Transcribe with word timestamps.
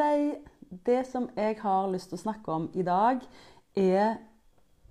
deg! 0.00 0.48
Det 0.86 1.02
som 1.08 1.28
jeg 1.36 1.56
har 1.60 1.88
lyst 1.90 2.12
til 2.12 2.18
å 2.20 2.24
snakke 2.24 2.54
om 2.54 2.68
i 2.78 2.84
dag, 2.86 3.22
er 3.74 4.20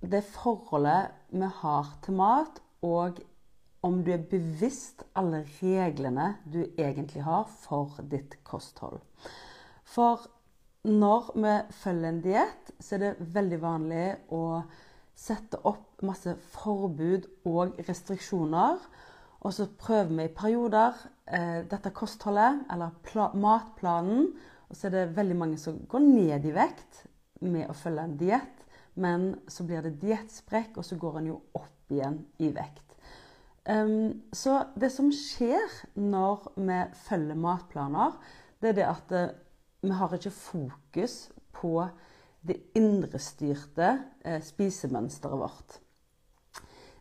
det 0.01 0.23
forholdet 0.27 1.13
vi 1.31 1.47
har 1.61 1.93
til 2.03 2.17
mat, 2.19 2.59
og 2.83 3.21
om 3.83 4.01
du 4.03 4.11
er 4.11 4.25
bevisst 4.27 5.05
alle 5.15 5.45
reglene 5.61 6.33
du 6.51 6.61
egentlig 6.65 7.23
har 7.23 7.47
for 7.63 7.95
ditt 8.11 8.37
kosthold. 8.47 8.99
For 9.87 10.27
når 10.87 11.31
vi 11.35 11.55
følger 11.75 12.09
en 12.09 12.21
diett, 12.23 12.71
så 12.79 12.95
er 12.95 13.03
det 13.03 13.29
veldig 13.35 13.59
vanlig 13.63 14.05
å 14.35 14.61
sette 15.19 15.59
opp 15.67 16.03
masse 16.07 16.35
forbud 16.53 17.27
og 17.49 17.79
restriksjoner. 17.87 18.79
Og 19.39 19.55
så 19.55 19.67
prøver 19.79 20.11
vi 20.15 20.27
i 20.27 20.35
perioder 20.35 20.95
eh, 21.27 21.61
dette 21.67 21.91
kostholdet, 21.95 22.65
eller 22.71 23.35
matplanen. 23.39 24.31
Og 24.69 24.77
så 24.77 24.87
er 24.87 24.95
det 24.95 25.17
veldig 25.17 25.37
mange 25.37 25.57
som 25.61 25.79
går 25.89 26.03
ned 26.05 26.45
i 26.45 26.53
vekt 26.53 27.03
med 27.41 27.69
å 27.69 27.77
følge 27.77 28.05
en 28.05 28.17
diett. 28.19 28.55
Men 28.99 29.31
så 29.47 29.63
blir 29.67 29.85
det 29.85 29.97
diettsprekk, 30.01 30.77
og 30.77 30.85
så 30.85 30.97
går 30.99 31.19
en 31.19 31.29
jo 31.31 31.39
opp 31.57 31.93
igjen 31.93 32.19
i 32.43 32.51
vekt. 32.53 32.95
Um, 33.69 34.23
så 34.33 34.63
det 34.79 34.89
som 34.93 35.11
skjer 35.13 35.73
når 35.99 36.47
vi 36.57 36.79
følger 37.05 37.37
matplaner, 37.37 38.15
det 38.59 38.71
er 38.71 38.77
det 38.79 38.87
at 38.87 39.13
uh, 39.13 39.35
vi 39.85 39.91
har 39.95 40.15
ikke 40.15 40.33
fokus 40.33 41.17
på 41.55 41.73
det 42.45 42.57
indrestyrte 42.77 43.91
uh, 44.25 44.39
spisemønsteret 44.43 45.41
vårt. 45.43 45.79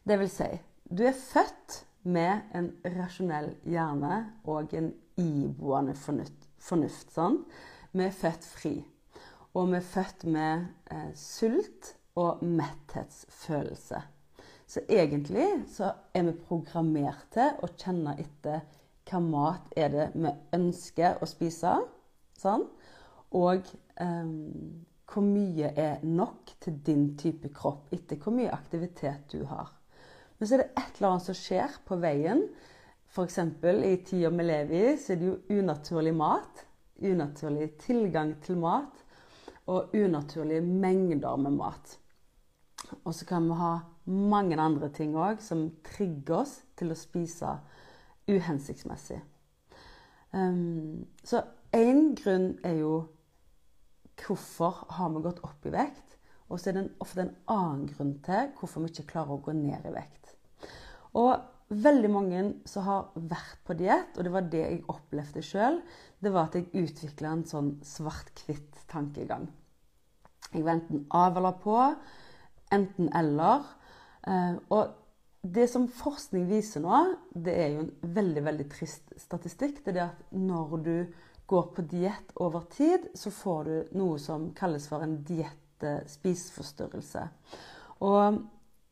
Det 0.05 0.19
vil 0.21 0.31
si, 0.33 0.51
du 0.89 1.07
er 1.09 1.17
født 1.17 1.83
med 2.09 2.53
en 2.57 2.71
rasjonell 2.99 3.51
hjerne 3.69 4.21
og 4.49 4.75
en 4.77 4.93
iboende 5.21 5.97
fornuft. 5.99 6.38
Fornuft 6.69 7.13
sånn. 7.15 7.43
Vi 7.93 8.05
er 8.05 8.15
født 8.15 8.47
fri. 8.47 8.75
Og 9.57 9.71
vi 9.73 9.79
er 9.79 9.87
født 9.87 10.27
med 10.29 10.69
eh, 10.93 11.11
sult 11.17 11.95
og 12.19 12.43
metthetsfølelse. 12.45 14.03
Så 14.69 14.83
egentlig 14.93 15.47
så 15.73 15.95
er 16.15 16.27
vi 16.27 16.35
programmert 16.45 17.31
til 17.33 17.57
å 17.65 17.71
kjenne 17.73 18.19
etter 18.21 18.67
hva 19.09 19.21
mat 19.25 19.71
er 19.81 19.95
det 19.95 20.11
vi 20.13 20.33
ønsker 20.59 21.23
å 21.25 21.29
spise. 21.29 21.79
Sånn. 22.39 22.67
Og 23.39 23.65
eh, 23.97 24.35
hvor 25.09 25.25
mye 25.25 25.73
er 25.73 26.05
nok 26.05 26.53
til 26.61 26.77
din 26.85 27.11
type 27.19 27.49
kropp 27.57 27.89
etter 27.97 28.21
hvor 28.21 28.37
mye 28.37 28.53
aktivitet 28.53 29.33
du 29.33 29.47
har. 29.49 29.73
Men 30.39 30.49
så 30.49 30.55
er 30.55 30.63
det 30.63 30.71
et 30.77 30.99
eller 30.99 31.15
annet 31.15 31.29
som 31.31 31.39
skjer 31.39 31.79
på 31.89 31.99
veien. 32.03 32.45
F.eks. 33.09 33.39
i 33.41 33.95
tida 34.05 34.31
vi 34.31 34.45
lever 34.45 34.75
i, 34.93 34.97
så 35.01 35.15
er 35.15 35.21
det 35.21 35.31
jo 35.31 35.63
unaturlig 35.63 36.13
mat. 36.15 36.65
Unaturlig 36.99 37.73
tilgang 37.83 38.35
til 38.43 38.59
mat. 38.59 39.05
Og 39.69 39.95
unaturlige 39.95 40.61
mengder 40.61 41.37
med 41.37 41.57
mat. 41.59 41.99
Og 43.05 43.15
så 43.15 43.27
kan 43.27 43.49
vi 43.49 43.59
ha 43.59 43.79
mange 44.09 44.57
andre 44.61 44.89
ting 44.89 45.17
òg 45.17 45.43
som 45.45 45.69
trigger 45.85 46.43
oss 46.43 46.55
til 46.79 46.93
å 46.93 46.97
spise 46.97 47.59
uhensiktsmessig. 48.29 49.19
Um, 50.33 51.07
så 51.25 51.43
én 51.77 52.15
grunn 52.17 52.55
er 52.65 52.81
jo 52.81 52.93
hvorfor 54.19 54.87
har 54.97 55.13
vi 55.15 55.23
gått 55.25 55.45
opp 55.47 55.69
i 55.69 55.73
vekt? 55.73 56.17
Og 56.49 56.61
så 56.61 56.71
er 56.71 56.79
det 56.79 56.87
ofte 57.05 57.27
en 57.27 57.37
annen 57.53 57.87
grunn 57.91 58.15
til 58.25 58.53
hvorfor 58.59 58.85
vi 58.85 58.93
ikke 58.93 59.11
klarer 59.13 59.37
å 59.37 59.43
gå 59.45 59.55
ned 59.57 59.85
i 59.85 59.95
vekt. 59.95 60.33
Og 61.17 61.35
veldig 61.69 62.11
mange 62.13 62.43
som 62.69 62.87
har 62.87 63.09
vært 63.15 63.59
på 63.67 63.77
diett, 63.79 64.17
og 64.17 64.25
det 64.25 64.33
var 64.33 64.47
det 64.53 64.63
jeg 64.63 64.85
opplevde 64.89 65.43
sjøl, 65.45 65.81
det 66.19 66.33
var 66.35 66.49
at 66.49 66.57
jeg 66.59 66.85
utvikla 66.87 67.33
en 67.35 67.45
sånn 67.47 67.73
svart-hvitt-tankegang. 67.87 69.49
Jeg 70.55 70.65
var 70.65 70.79
enten 70.79 71.05
av 71.15 71.37
eller 71.37 71.59
på, 71.61 71.77
enten-eller. 72.75 73.69
Eh, 74.29 74.57
og 74.73 74.97
det 75.43 75.69
som 75.71 75.87
forskning 75.93 76.49
viser 76.49 76.83
nå, 76.83 76.99
det 77.33 77.55
er 77.55 77.69
jo 77.75 77.85
en 77.85 78.15
veldig 78.17 78.45
veldig 78.49 78.69
trist 78.73 79.13
statistikk. 79.21 79.85
Det 79.85 79.95
er 79.95 80.09
at 80.09 80.21
når 80.35 80.77
du 80.85 80.97
går 81.49 81.67
på 81.77 81.85
diett 81.89 82.33
over 82.45 82.67
tid, 82.73 83.09
så 83.17 83.31
får 83.33 83.61
du 83.65 83.97
noe 84.01 84.19
som 84.21 84.51
kalles 84.57 84.89
for 84.91 85.05
en 85.05 85.19
diett-spiseforstyrrelse. 85.29 87.23
Og 88.05 88.41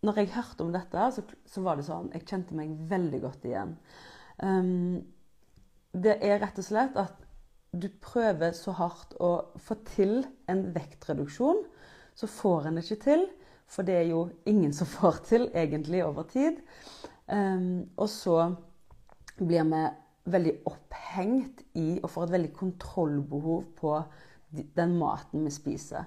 når 0.06 0.22
jeg 0.22 0.32
hørte 0.36 0.64
om 0.64 0.72
dette, 0.74 1.10
så, 1.12 1.24
så, 1.48 1.62
var 1.64 1.78
det 1.78 1.86
sånn 1.88 2.12
Jeg 2.14 2.26
kjente 2.28 2.56
meg 2.56 2.74
veldig 2.90 3.20
godt 3.24 3.46
igjen. 3.48 3.76
Um, 4.38 5.00
det 5.96 6.18
er 6.24 6.40
rett 6.42 6.60
og 6.60 6.66
slett 6.66 6.98
at 7.00 7.22
du 7.76 7.88
prøver 8.00 8.54
så 8.56 8.72
hardt 8.78 9.16
å 9.20 9.30
få 9.60 9.76
til 9.88 10.20
en 10.50 10.62
vektreduksjon, 10.74 11.64
så 12.16 12.28
får 12.30 12.68
en 12.68 12.78
det 12.78 12.86
ikke 12.86 13.02
til. 13.04 13.26
For 13.66 13.86
det 13.86 13.96
er 13.98 14.08
jo 14.12 14.28
ingen 14.48 14.72
som 14.76 14.88
får 14.96 15.22
til, 15.28 15.48
egentlig, 15.54 16.04
over 16.06 16.28
tid. 16.30 16.62
Um, 17.26 17.88
og 17.98 18.08
så 18.12 18.38
blir 19.36 19.66
vi 19.66 19.84
veldig 20.30 20.52
opphengt 20.66 21.62
i 21.78 21.98
og 22.00 22.10
får 22.10 22.26
et 22.26 22.36
veldig 22.36 22.52
kontrollbehov 22.56 23.66
på 23.78 23.96
den 24.76 24.94
maten 24.98 25.44
vi 25.46 25.52
spiser. 25.54 26.06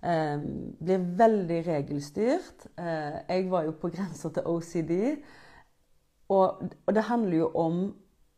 Um, 0.00 0.44
blir 0.80 1.02
veldig 1.18 1.58
regelstyrt. 1.66 2.68
Eh, 2.80 3.18
jeg 3.28 3.50
var 3.52 3.66
jo 3.66 3.74
på 3.76 3.90
grensa 3.92 4.30
til 4.32 4.46
OCD. 4.48 4.94
Og, 6.30 6.62
og, 6.86 6.94
det 6.94 7.04
handler 7.10 7.36
jo 7.36 7.50
om 7.58 7.82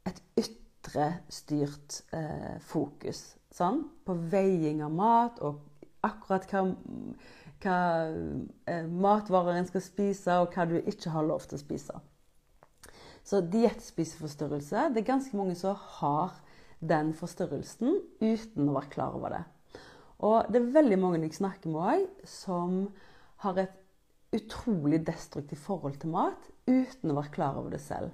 et 0.08 0.18
ytrestyrt 0.40 2.00
eh, 2.16 2.56
fokus. 2.66 3.36
Sånn? 3.52 3.84
På 4.02 4.16
veiing 4.32 4.82
av 4.82 4.96
mat 4.96 5.38
og 5.44 5.60
akkurat 6.02 6.48
hva 6.50 6.64
hva 7.62 7.78
eh, 8.66 8.86
matvarer 8.86 9.58
en 9.58 9.68
skal 9.68 9.84
spise, 9.84 10.38
og 10.42 10.54
hva 10.54 10.66
du 10.68 10.78
ikke 10.80 11.12
har 11.14 11.26
lov 11.26 11.46
til 11.46 11.58
å 11.58 11.62
spise. 11.62 12.00
Så 13.22 13.38
diettspiseforstyrrelse 13.52 14.88
Det 14.90 15.02
er 15.02 15.12
ganske 15.12 15.36
mange 15.38 15.54
som 15.54 15.78
har 16.00 16.34
den 16.82 17.12
forstyrrelsen 17.14 18.00
uten 18.18 18.68
å 18.68 18.74
være 18.74 18.90
klar 18.90 19.14
over 19.14 19.36
det. 19.36 19.42
Og 20.22 20.48
det 20.52 20.60
er 20.60 20.74
veldig 20.76 20.98
mange 21.02 21.22
jeg 21.24 21.38
snakker 21.38 21.72
med 21.72 21.92
òg, 21.92 22.04
som 22.28 22.76
har 23.42 23.58
et 23.58 23.78
utrolig 24.32 25.02
destruktivt 25.06 25.60
forhold 25.60 25.98
til 26.00 26.12
mat 26.14 26.48
uten 26.68 27.12
å 27.12 27.18
være 27.18 27.34
klar 27.34 27.58
over 27.60 27.74
det 27.74 27.82
selv. 27.84 28.12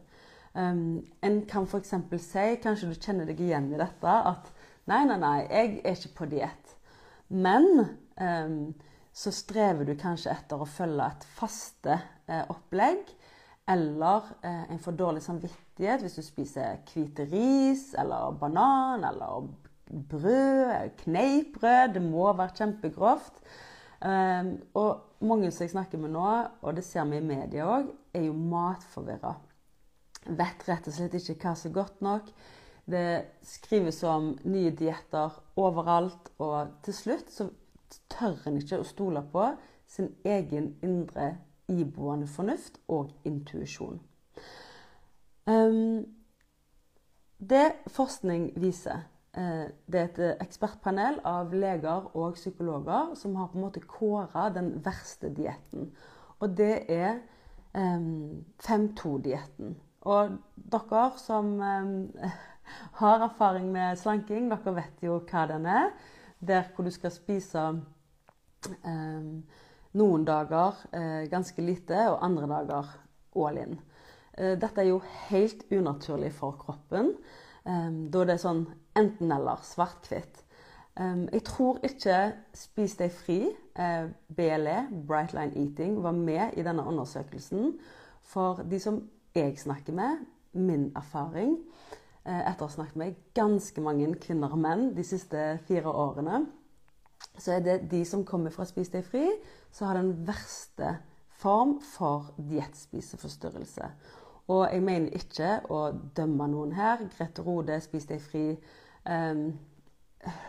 Um, 0.54 1.04
en 1.22 1.42
kan 1.46 1.68
f.eks. 1.68 1.92
si, 2.24 2.46
kanskje 2.64 2.88
du 2.90 2.96
kjenner 2.96 3.28
deg 3.28 3.40
igjen 3.44 3.68
i 3.70 3.78
dette, 3.78 4.08
at 4.32 4.48
nei, 4.90 5.04
nei, 5.06 5.18
nei, 5.20 5.36
jeg 5.44 5.74
er 5.84 5.98
ikke 5.98 6.14
på 6.22 6.30
diett. 6.32 6.74
Men 7.28 7.68
um, 8.16 8.72
så 9.18 9.32
strever 9.34 9.84
du 9.84 9.94
kanskje 9.98 10.32
etter 10.32 10.60
å 10.62 10.68
følge 10.68 11.06
et 11.10 11.24
faste 11.36 11.96
eh, 12.30 12.44
opplegg. 12.52 13.08
Eller 13.68 14.28
eh, 14.46 14.68
en 14.72 14.80
for 14.80 14.96
dårlig 14.96 15.24
samvittighet 15.24 16.04
hvis 16.04 16.14
du 16.16 16.22
spiser 16.24 16.78
hvite 16.88 17.26
ris 17.28 17.90
eller 17.98 18.36
banan 18.38 19.02
eller 19.04 19.50
brød, 19.88 20.90
kneippbrød. 21.02 21.94
Det 21.94 22.02
må 22.02 22.32
være 22.32 22.56
kjempegrovt. 22.60 23.42
Um, 23.98 24.52
og 24.78 25.00
mange 25.20 25.50
som 25.50 25.64
jeg 25.64 25.70
snakker 25.70 25.98
med 25.98 26.12
nå, 26.14 26.26
og 26.62 26.76
det 26.76 26.84
ser 26.86 27.04
vi 27.10 27.18
i 27.18 27.24
media 27.24 27.66
òg, 27.66 27.88
er 28.14 28.28
jo 28.28 28.36
matforvirra. 28.36 29.34
Vet 30.28 30.68
rett 30.68 30.86
og 30.86 30.94
slett 30.94 31.16
ikke 31.18 31.40
hva 31.42 31.54
som 31.58 31.70
er 31.70 31.74
godt 31.80 32.04
nok. 32.04 32.30
Det 32.88 33.08
skrives 33.44 34.02
om 34.06 34.30
nye 34.48 34.70
dietter 34.70 35.34
overalt, 35.60 36.30
og 36.38 36.78
til 36.86 36.94
slutt 36.94 37.32
så 37.34 37.48
tør 38.12 38.38
en 38.46 38.60
ikke 38.60 38.78
å 38.80 38.86
stole 38.86 39.24
på 39.32 39.50
sin 39.88 40.12
egen 40.24 40.76
indre 40.84 41.34
iboende 41.68 42.28
fornuft 42.30 42.78
og 42.88 43.10
intuisjon. 43.28 43.98
Um, 45.48 46.06
det 47.40 47.72
forskning 47.92 48.50
viser, 48.60 49.04
det 49.34 49.98
er 50.00 50.06
et 50.08 50.40
ekspertpanel 50.42 51.20
av 51.28 51.52
leger 51.54 52.06
og 52.16 52.34
psykologer 52.34 53.12
som 53.14 53.36
har 53.38 53.50
på 53.52 53.58
en 53.58 53.64
måte 53.66 53.82
kåra 53.84 54.48
den 54.50 54.72
verste 54.82 55.28
dietten. 55.36 55.92
Og 56.40 56.56
det 56.58 56.88
er 56.90 57.20
um, 57.76 58.40
5-2-dietten. 58.64 59.76
Og 60.08 60.38
dere 60.72 61.04
som 61.20 61.52
um, 61.60 61.92
har 63.02 63.26
erfaring 63.28 63.68
med 63.70 64.00
slanking, 64.00 64.48
dere 64.50 64.74
vet 64.80 65.04
jo 65.04 65.20
hva 65.28 65.44
den 65.52 65.68
er 65.70 65.92
der 66.40 66.62
hvor 66.74 66.84
du 66.84 66.90
skal 66.90 67.10
spise 67.10 67.62
eh, 68.84 69.30
noen 69.98 70.26
dager 70.26 70.78
eh, 70.94 71.24
ganske 71.30 71.62
lite, 71.62 71.98
og 72.10 72.24
andre 72.24 72.48
dager 72.48 72.92
all 73.38 73.58
in. 73.58 73.78
Eh, 74.38 74.54
dette 74.60 74.82
er 74.82 74.92
jo 74.92 75.00
helt 75.28 75.64
unaturlig 75.72 76.32
for 76.36 76.58
kroppen. 76.60 77.14
Eh, 77.66 77.90
da 78.12 78.24
det 78.24 78.36
er 78.36 78.44
sånn 78.44 78.66
enten-eller, 78.98 79.62
svart-hvitt. 79.62 80.42
Eh, 80.98 81.22
jeg 81.32 81.44
tror 81.46 81.78
ikke 81.86 82.18
Spis 82.56 82.96
deg 82.98 83.14
fri, 83.14 83.38
eh, 83.78 84.10
BLE, 84.36 84.80
Bright 85.06 85.32
Line 85.36 85.56
Eating, 85.56 86.02
var 86.02 86.12
med 86.12 86.56
i 86.56 86.66
denne 86.66 86.86
undersøkelsen. 86.86 87.78
For 88.22 88.62
de 88.70 88.80
som 88.80 89.02
jeg 89.34 89.58
snakker 89.58 89.92
med, 89.92 90.26
min 90.52 90.92
erfaring, 90.96 91.58
eh, 92.26 92.50
etter 92.50 92.64
å 92.64 92.68
ha 92.68 92.74
snakket 92.74 92.96
med 92.96 93.14
ganske 93.34 93.80
mange 93.80 94.14
kvinner 94.20 94.52
og 94.52 94.58
menn 94.58 94.94
de 94.96 95.04
siste 95.04 95.58
fire 95.68 95.92
årene, 95.92 96.46
så 97.38 97.52
er 97.52 97.60
det 97.60 97.90
de 97.90 98.04
som 98.04 98.24
kommer 98.24 98.50
fra 98.50 98.64
Spis 98.64 98.90
deg 98.90 99.04
fri, 99.04 99.26
som 99.72 99.86
har 99.86 99.94
den 100.00 100.26
verste 100.26 100.98
form 101.38 101.80
for 101.80 102.32
diettspiseforstyrrelse. 102.50 103.90
Og 104.48 104.64
jeg 104.72 104.82
mener 104.82 105.14
ikke 105.14 105.60
å 105.70 105.92
dømme 106.16 106.48
noen 106.48 106.72
her. 106.72 107.04
Grete 107.12 107.44
Rode, 107.44 107.80
Spis 107.84 108.08
deg 108.08 108.22
fri, 108.24 108.56
um, 109.08 109.42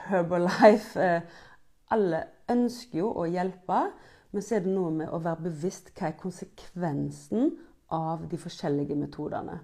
Herbalife 0.10 1.00
uh, 1.00 1.42
Alle 1.90 2.24
ønsker 2.52 3.02
jo 3.02 3.10
å 3.18 3.26
hjelpe, 3.30 3.82
men 4.32 4.46
så 4.46 4.58
er 4.58 4.66
det 4.66 4.74
noe 4.76 4.92
med 4.94 5.10
å 5.10 5.22
være 5.24 5.48
bevisst 5.48 5.90
hva 5.98 6.12
er 6.12 6.20
konsekvensen 6.20 7.56
av 7.96 8.28
de 8.30 8.38
forskjellige 8.38 8.98
metodene. 9.00 9.58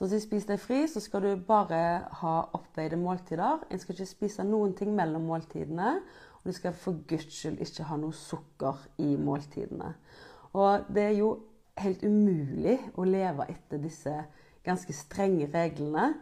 Så 0.00 0.08
hvis 0.08 0.24
Spis 0.24 0.46
deg 0.48 0.56
fri, 0.58 0.80
så 0.88 1.00
skal 1.04 1.22
du 1.26 1.42
bare 1.44 1.78
ha 2.22 2.34
oppveide 2.56 2.96
måltider. 2.96 3.60
En 3.68 3.78
skal 3.78 3.98
ikke 3.98 4.08
spise 4.08 4.46
noen 4.48 4.72
ting 4.74 4.94
mellom 4.96 5.26
måltidene. 5.28 5.98
Og 6.40 6.48
du 6.48 6.56
skal 6.56 6.72
for 6.72 7.02
guds 7.06 7.28
skyld 7.36 7.60
ikke 7.60 7.84
ha 7.84 7.98
noe 8.00 8.16
sukker 8.16 8.80
i 9.04 9.10
måltidene. 9.20 9.92
Og 10.56 10.88
det 10.88 11.04
er 11.04 11.16
jo 11.18 11.34
helt 11.80 12.00
umulig 12.04 12.78
å 12.96 13.04
leve 13.04 13.44
etter 13.52 13.82
disse 13.82 14.14
ganske 14.64 14.96
strenge 14.96 15.50
reglene. 15.52 16.14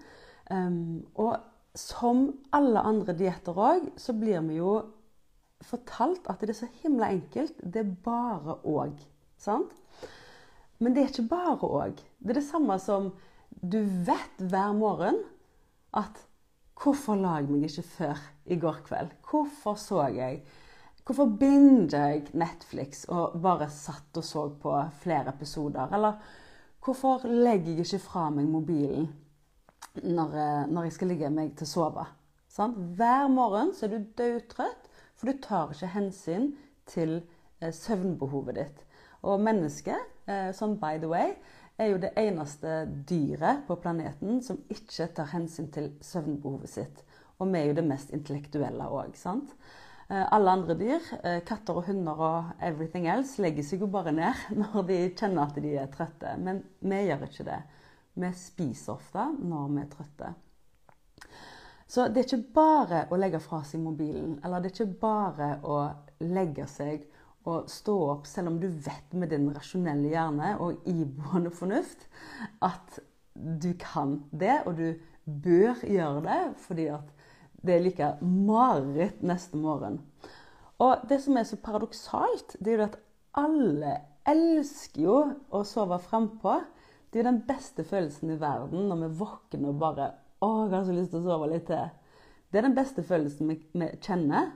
Um, 0.51 1.07
og 1.15 1.37
som 1.79 2.29
alle 2.57 2.81
andre 2.81 3.15
dietter 3.17 3.59
òg, 3.59 3.91
så 4.01 4.15
blir 4.17 4.41
vi 4.47 4.59
jo 4.59 4.79
fortalt 5.69 6.29
at 6.31 6.41
det 6.41 6.55
er 6.55 6.61
så 6.63 6.71
himla 6.83 7.11
enkelt. 7.15 7.59
Det 7.63 7.83
er 7.85 7.97
bare 8.05 8.59
òg. 8.65 9.01
Sant? 9.39 9.75
Men 10.79 10.95
det 10.95 11.03
er 11.03 11.13
ikke 11.13 11.31
bare 11.31 11.69
òg. 11.69 12.01
Det 12.19 12.33
er 12.33 12.41
det 12.41 12.49
samme 12.49 12.79
som 12.83 13.13
du 13.59 13.81
vet 14.07 14.43
hver 14.51 14.75
morgen 14.77 15.23
at 15.97 16.25
Hvorfor 16.79 17.17
la 17.19 17.41
jeg 17.41 17.49
meg 17.51 17.65
ikke 17.67 17.83
før 17.83 18.19
i 18.47 18.57
går 18.63 18.77
kveld? 18.87 19.15
Hvorfor 19.27 19.75
så 19.75 20.05
jeg 20.15 20.45
Hvorfor 21.03 21.31
binder 21.41 22.13
jeg 22.13 22.29
Netflix 22.37 23.07
og 23.09 23.41
bare 23.43 23.67
satt 23.73 24.21
og 24.21 24.25
så 24.25 24.45
på 24.63 24.75
flere 25.01 25.33
episoder? 25.33 25.89
Eller 25.97 26.21
hvorfor 26.85 27.25
legger 27.25 27.73
jeg 27.73 27.87
ikke 27.87 28.03
fra 28.05 28.27
meg 28.31 28.47
mobilen 28.47 29.09
når, 30.03 30.35
eh, 30.35 30.67
når 30.71 30.89
jeg 30.89 30.97
skal 30.97 31.13
ligge 31.13 31.31
meg 31.35 31.55
til 31.59 31.69
å 31.69 31.73
sove? 31.73 32.07
Sant? 32.53 32.79
Hver 32.99 33.29
morgen 33.33 33.75
så 33.77 33.87
er 33.87 33.95
du 33.95 34.13
dødtrøtt, 34.19 34.89
for 35.19 35.31
du 35.31 35.41
tar 35.43 35.75
ikke 35.75 35.93
hensyn 35.95 36.53
til 36.89 37.21
eh, 37.61 37.73
søvnbehovet 37.75 38.59
ditt. 38.59 38.85
Og 39.27 39.41
mennesket, 39.43 40.13
eh, 40.31 40.51
sånn 40.57 40.79
by 40.81 41.01
the 41.03 41.11
way, 41.11 41.35
er 41.79 41.93
jo 41.93 41.99
det 42.03 42.15
eneste 42.19 42.81
dyret 43.07 43.67
på 43.69 43.77
planeten 43.83 44.41
som 44.43 44.59
ikke 44.73 45.11
tar 45.15 45.31
hensyn 45.35 45.69
til 45.75 45.93
søvnbehovet 46.03 46.71
sitt. 46.71 47.05
Og 47.39 47.53
vi 47.53 47.61
er 47.61 47.71
jo 47.71 47.77
det 47.79 47.87
mest 47.87 48.11
intellektuelle 48.15 48.89
òg, 48.91 49.15
sant? 49.19 49.55
Eh, 50.11 50.25
alle 50.33 50.51
andre 50.51 50.75
dyr, 50.75 51.05
eh, 51.23 51.41
katter 51.47 51.77
og 51.77 51.85
hunder 51.87 52.21
og 52.25 52.45
everything 52.65 53.07
else, 53.07 53.43
legger 53.43 53.63
seg 53.63 53.83
jo 53.85 53.91
bare 53.93 54.15
ned 54.17 54.47
når 54.63 54.87
de 54.89 54.99
kjenner 55.13 55.45
at 55.45 55.59
de 55.63 55.75
er 55.77 55.91
trøtte. 55.93 56.33
Men 56.41 56.63
vi 56.81 57.03
gjør 57.07 57.27
ikke 57.29 57.47
det. 57.51 57.59
Vi 58.19 58.31
spiser 58.35 58.97
ofte 58.97 59.29
når 59.39 59.73
vi 59.75 59.83
er 59.83 59.91
trøtte. 59.93 60.33
Så 61.89 62.09
det 62.13 62.21
er 62.21 62.27
ikke 62.27 62.55
bare 62.59 63.05
å 63.09 63.17
legge 63.17 63.41
fra 63.41 63.63
seg 63.65 63.81
mobilen, 63.81 64.37
eller 64.45 64.61
det 64.61 64.71
er 64.71 64.75
ikke 64.77 65.01
bare 65.01 65.53
å 65.65 65.79
legge 66.21 66.67
seg 66.69 67.07
og 67.49 67.71
stå 67.73 67.95
opp 68.11 68.27
selv 68.29 68.51
om 68.51 68.59
du 68.61 68.67
vet 68.69 69.15
med 69.17 69.31
din 69.33 69.47
rasjonelle 69.55 70.11
hjerne 70.13 70.51
og 70.61 70.83
iboende 70.91 71.53
fornuft 71.55 72.05
at 72.65 72.99
du 73.33 73.71
kan 73.81 74.19
det, 74.37 74.59
og 74.67 74.77
du 74.77 74.99
bør 75.25 75.81
gjøre 75.87 76.25
det 76.27 76.41
fordi 76.67 76.91
det 77.65 77.75
er 77.75 77.85
like 77.85 78.11
mareritt 78.23 79.23
neste 79.27 79.59
morgen. 79.59 80.03
Og 80.79 81.09
det 81.11 81.23
som 81.25 81.37
er 81.37 81.47
så 81.49 81.57
paradoksalt, 81.63 82.57
det 82.61 82.75
er 82.75 82.77
jo 82.79 82.87
at 82.87 82.99
alle 83.39 83.95
elsker 84.29 85.03
jo 85.03 85.17
å 85.55 85.65
sove 85.67 85.99
frampå. 86.05 86.59
Det 87.11 87.21
er 87.21 87.31
den 87.31 87.43
beste 87.49 87.85
følelsen 87.89 88.35
i 88.35 88.41
verden 88.41 88.89
når 88.91 89.05
vi 89.05 89.19
våkner 89.23 89.71
og 89.71 89.81
bare 89.81 90.09
Å, 90.39 90.49
jeg 90.69 90.75
har 90.77 90.85
så 90.87 90.95
lyst 90.95 91.11
til 91.11 91.19
å 91.19 91.25
sove 91.25 91.49
litt 91.51 91.65
til. 91.67 91.89
Det 92.47 92.61
er 92.61 92.67
den 92.69 92.77
beste 92.77 93.03
følelsen 93.03 93.49
vi, 93.51 93.57
vi 93.75 93.89
kjenner 94.05 94.53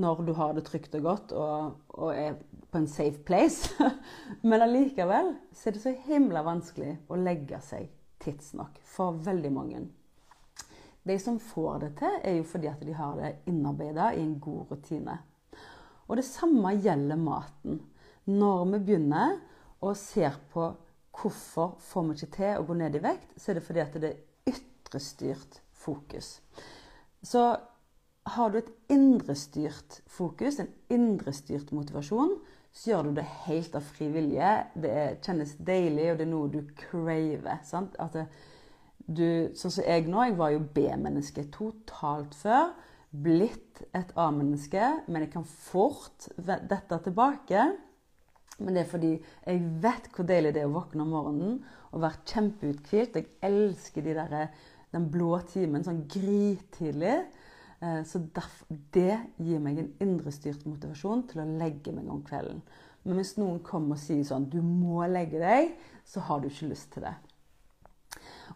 når 0.00 0.24
du 0.26 0.32
har 0.34 0.56
det 0.56 0.64
trygt 0.66 0.96
og 0.98 1.04
godt 1.06 1.34
og, 1.38 1.76
og 1.94 2.10
er 2.10 2.34
på 2.70 2.80
en 2.80 2.88
safe 2.90 3.22
place. 3.26 3.70
Men 4.48 4.64
allikevel 4.66 5.32
så 5.54 5.70
er 5.70 5.76
det 5.76 5.84
så 5.84 5.94
himla 6.08 6.42
vanskelig 6.46 6.96
å 7.06 7.18
legge 7.20 7.62
seg 7.62 7.86
tidsnok 8.22 8.82
for 8.82 9.22
veldig 9.22 9.54
mange. 9.54 9.84
De 11.06 11.16
som 11.22 11.38
får 11.40 11.78
det 11.84 11.94
til, 12.02 12.18
er 12.26 12.36
jo 12.40 12.50
fordi 12.50 12.68
at 12.70 12.82
de 12.84 12.94
har 12.98 13.16
det 13.22 13.32
innarbeida 13.48 14.10
i 14.16 14.24
en 14.24 14.36
god 14.42 14.74
rutine. 14.74 15.16
Og 16.10 16.18
det 16.18 16.26
samme 16.26 16.74
gjelder 16.76 17.18
maten. 17.18 17.80
Når 18.26 18.66
vi 18.74 18.80
begynner 18.90 19.38
og 19.80 19.96
ser 19.96 20.36
på 20.52 20.72
hvorfor 21.20 21.74
får 21.84 22.06
vi 22.06 22.16
ikke 22.16 22.36
til 22.36 22.60
å 22.60 22.66
gå 22.68 22.76
ned 22.80 22.96
i 22.96 23.02
vekt, 23.04 23.34
så 23.36 23.50
er 23.50 23.58
det 23.58 23.66
fordi 23.66 23.82
at 23.84 23.98
det 24.02 24.12
er 24.12 24.54
ytrestyrt 24.54 25.60
fokus. 25.76 26.38
Så 27.22 27.42
har 28.30 28.52
du 28.52 28.60
et 28.60 28.70
indrestyrt 28.92 30.00
fokus, 30.08 30.60
en 30.60 30.70
indrestyrt 30.92 31.72
motivasjon, 31.76 32.36
så 32.72 32.92
gjør 32.92 33.08
du 33.08 33.16
det 33.18 33.26
helt 33.48 33.74
av 33.74 33.82
fri 33.82 34.06
vilje. 34.14 34.50
Det 34.78 34.94
kjennes 35.24 35.56
deilig, 35.58 36.12
og 36.12 36.20
det 36.20 36.26
er 36.26 36.30
noe 36.30 36.52
du 36.52 36.60
craver. 36.78 37.58
Sant? 37.66 37.96
At 37.98 38.14
du, 39.10 39.50
sånn 39.58 39.74
som 39.74 39.86
jeg 39.86 40.06
nå, 40.06 40.22
jeg 40.28 40.38
var 40.38 40.54
jo 40.54 40.62
B-menneske 40.76 41.48
totalt 41.54 42.36
før. 42.38 42.70
Blitt 43.10 43.82
et 43.96 44.12
A-menneske, 44.14 44.86
men 45.10 45.24
jeg 45.24 45.32
kan 45.32 45.46
fort 45.50 46.28
dette 46.38 47.00
tilbake. 47.08 47.64
Men 48.60 48.76
det 48.76 48.84
er 48.84 48.90
fordi 48.90 49.12
jeg 49.16 49.60
vet 49.82 50.08
hvor 50.14 50.26
deilig 50.28 50.54
det 50.54 50.62
er 50.62 50.68
å 50.68 50.74
våkne 50.74 51.04
om 51.04 51.14
morgenen 51.14 51.54
og 51.90 52.02
være 52.04 52.24
kjempeuthvilt. 52.28 53.16
Jeg 53.16 53.30
elsker 53.46 54.04
de 54.04 54.16
der, 54.18 54.34
den 54.92 55.08
blå 55.12 55.38
timen 55.48 55.86
sånn 55.86 56.04
grytidlig. 56.10 57.16
Eh, 57.80 58.02
så 58.04 58.20
det 58.94 59.16
gir 59.40 59.62
meg 59.64 59.80
en 59.80 59.90
indrestyrt 60.04 60.66
motivasjon 60.68 61.24
til 61.30 61.42
å 61.42 61.48
legge 61.62 61.94
meg 61.96 62.10
om 62.12 62.22
kvelden. 62.26 62.60
Men 63.06 63.16
hvis 63.16 63.38
noen 63.40 63.62
kommer 63.64 63.96
og 63.96 64.02
sier 64.02 64.24
sånn 64.28 64.50
'Du 64.50 64.60
må 64.60 65.06
legge 65.08 65.40
deg', 65.40 65.72
så 66.04 66.20
har 66.20 66.40
du 66.40 66.48
ikke 66.48 66.68
lyst 66.68 66.92
til 66.92 67.02
det. 67.08 67.14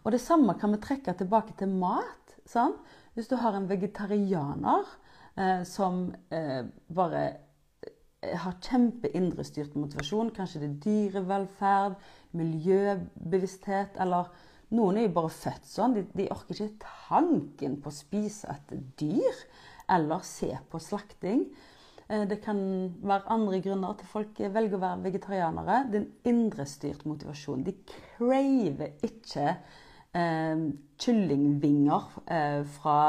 Og 0.03 0.11
det 0.11 0.21
samme 0.21 0.53
kan 0.59 0.71
vi 0.71 0.77
trekke 0.77 1.17
tilbake 1.17 1.57
til 1.57 1.67
mat. 1.67 2.37
Sant? 2.45 2.77
Hvis 3.15 3.27
du 3.27 3.35
har 3.35 3.55
en 3.55 3.69
vegetarianer 3.69 4.85
eh, 5.37 5.63
som 5.63 6.13
eh, 6.29 6.63
bare 6.93 7.37
har 8.41 8.57
kjempeindrestyrt 8.63 9.75
motivasjon, 9.77 10.33
kanskje 10.35 10.61
det 10.63 10.69
er 10.69 10.81
dyrevelferd, 10.85 11.95
miljøbevissthet 12.35 13.99
eller 14.03 14.33
noen 14.75 14.97
er 14.97 15.07
jo 15.07 15.13
bare 15.15 15.31
født 15.33 15.69
sånn. 15.69 15.95
De, 15.95 16.03
de, 16.17 16.27
orker 16.33 16.57
ikke 16.57 16.89
tanken 17.07 17.77
på 17.81 17.91
å 17.91 17.95
spise 17.95 18.49
et 18.51 18.75
dyr 18.99 19.45
eller 19.93 20.25
se 20.25 20.51
på 20.71 20.81
slakting. 20.81 21.45
Eh, 22.07 22.25
det 22.29 22.41
kan 22.43 22.59
være 23.05 23.29
andre 23.35 23.61
grunner 23.65 23.97
til 23.99 24.09
folk 24.09 24.41
velger 24.41 24.77
å 24.77 24.83
være 24.83 25.05
vegetarianere. 25.05 25.79
Det 25.91 25.99
er 25.99 26.03
en 26.03 26.33
indrestyrt 26.33 27.05
motivasjon. 27.07 27.65
De 27.67 27.75
craver 27.93 28.97
ikke 29.05 29.47
eh, 29.53 30.65
kyllingvinger 31.05 32.09
eh, 32.25 32.59
fra 32.79 32.99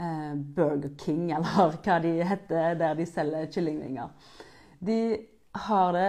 eh, 0.00 0.34
Burger 0.34 0.92
King, 0.98 1.30
eller 1.36 1.78
hva 1.78 2.02
de 2.02 2.18
heter 2.26 2.76
der 2.82 2.98
de 2.98 3.08
selger 3.08 3.50
kyllingvinger. 3.54 4.12
De 4.78 4.98
har 5.68 5.92
det 5.96 6.08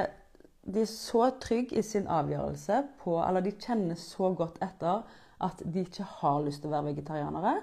de 0.73 0.83
er 0.83 0.89
så 0.89 1.29
trygge 1.41 1.79
i 1.79 1.85
sin 1.85 2.07
avgjørelse 2.11 2.83
på 3.01 3.15
Eller 3.23 3.41
de 3.45 3.55
kjenner 3.57 3.97
så 3.99 4.33
godt 4.37 4.59
etter 4.61 5.03
at 5.41 5.61
de 5.63 5.85
ikke 5.85 6.05
har 6.19 6.41
lyst 6.43 6.61
til 6.61 6.69
å 6.69 6.75
være 6.75 6.91
vegetarianere 6.91 7.53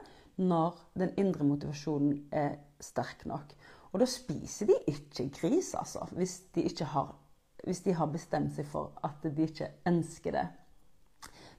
når 0.40 0.78
den 0.96 1.12
indre 1.20 1.44
motivasjonen 1.44 2.16
er 2.32 2.56
sterk 2.80 3.26
nok. 3.28 3.52
Og 3.92 4.00
da 4.00 4.08
spiser 4.08 4.68
de 4.68 4.76
ikke 4.92 5.28
gris, 5.32 5.75
altså, 5.76 6.06
hvis 6.16 6.38
de, 6.56 6.64
har, 6.84 7.12
hvis 7.64 7.82
de 7.84 7.94
har 7.96 8.08
bestemt 8.12 8.52
seg 8.56 8.68
for 8.68 8.96
at 9.04 9.25
de 9.25 9.44
ikke 9.44 9.70
ønsker 9.88 10.36
det. 10.36 10.46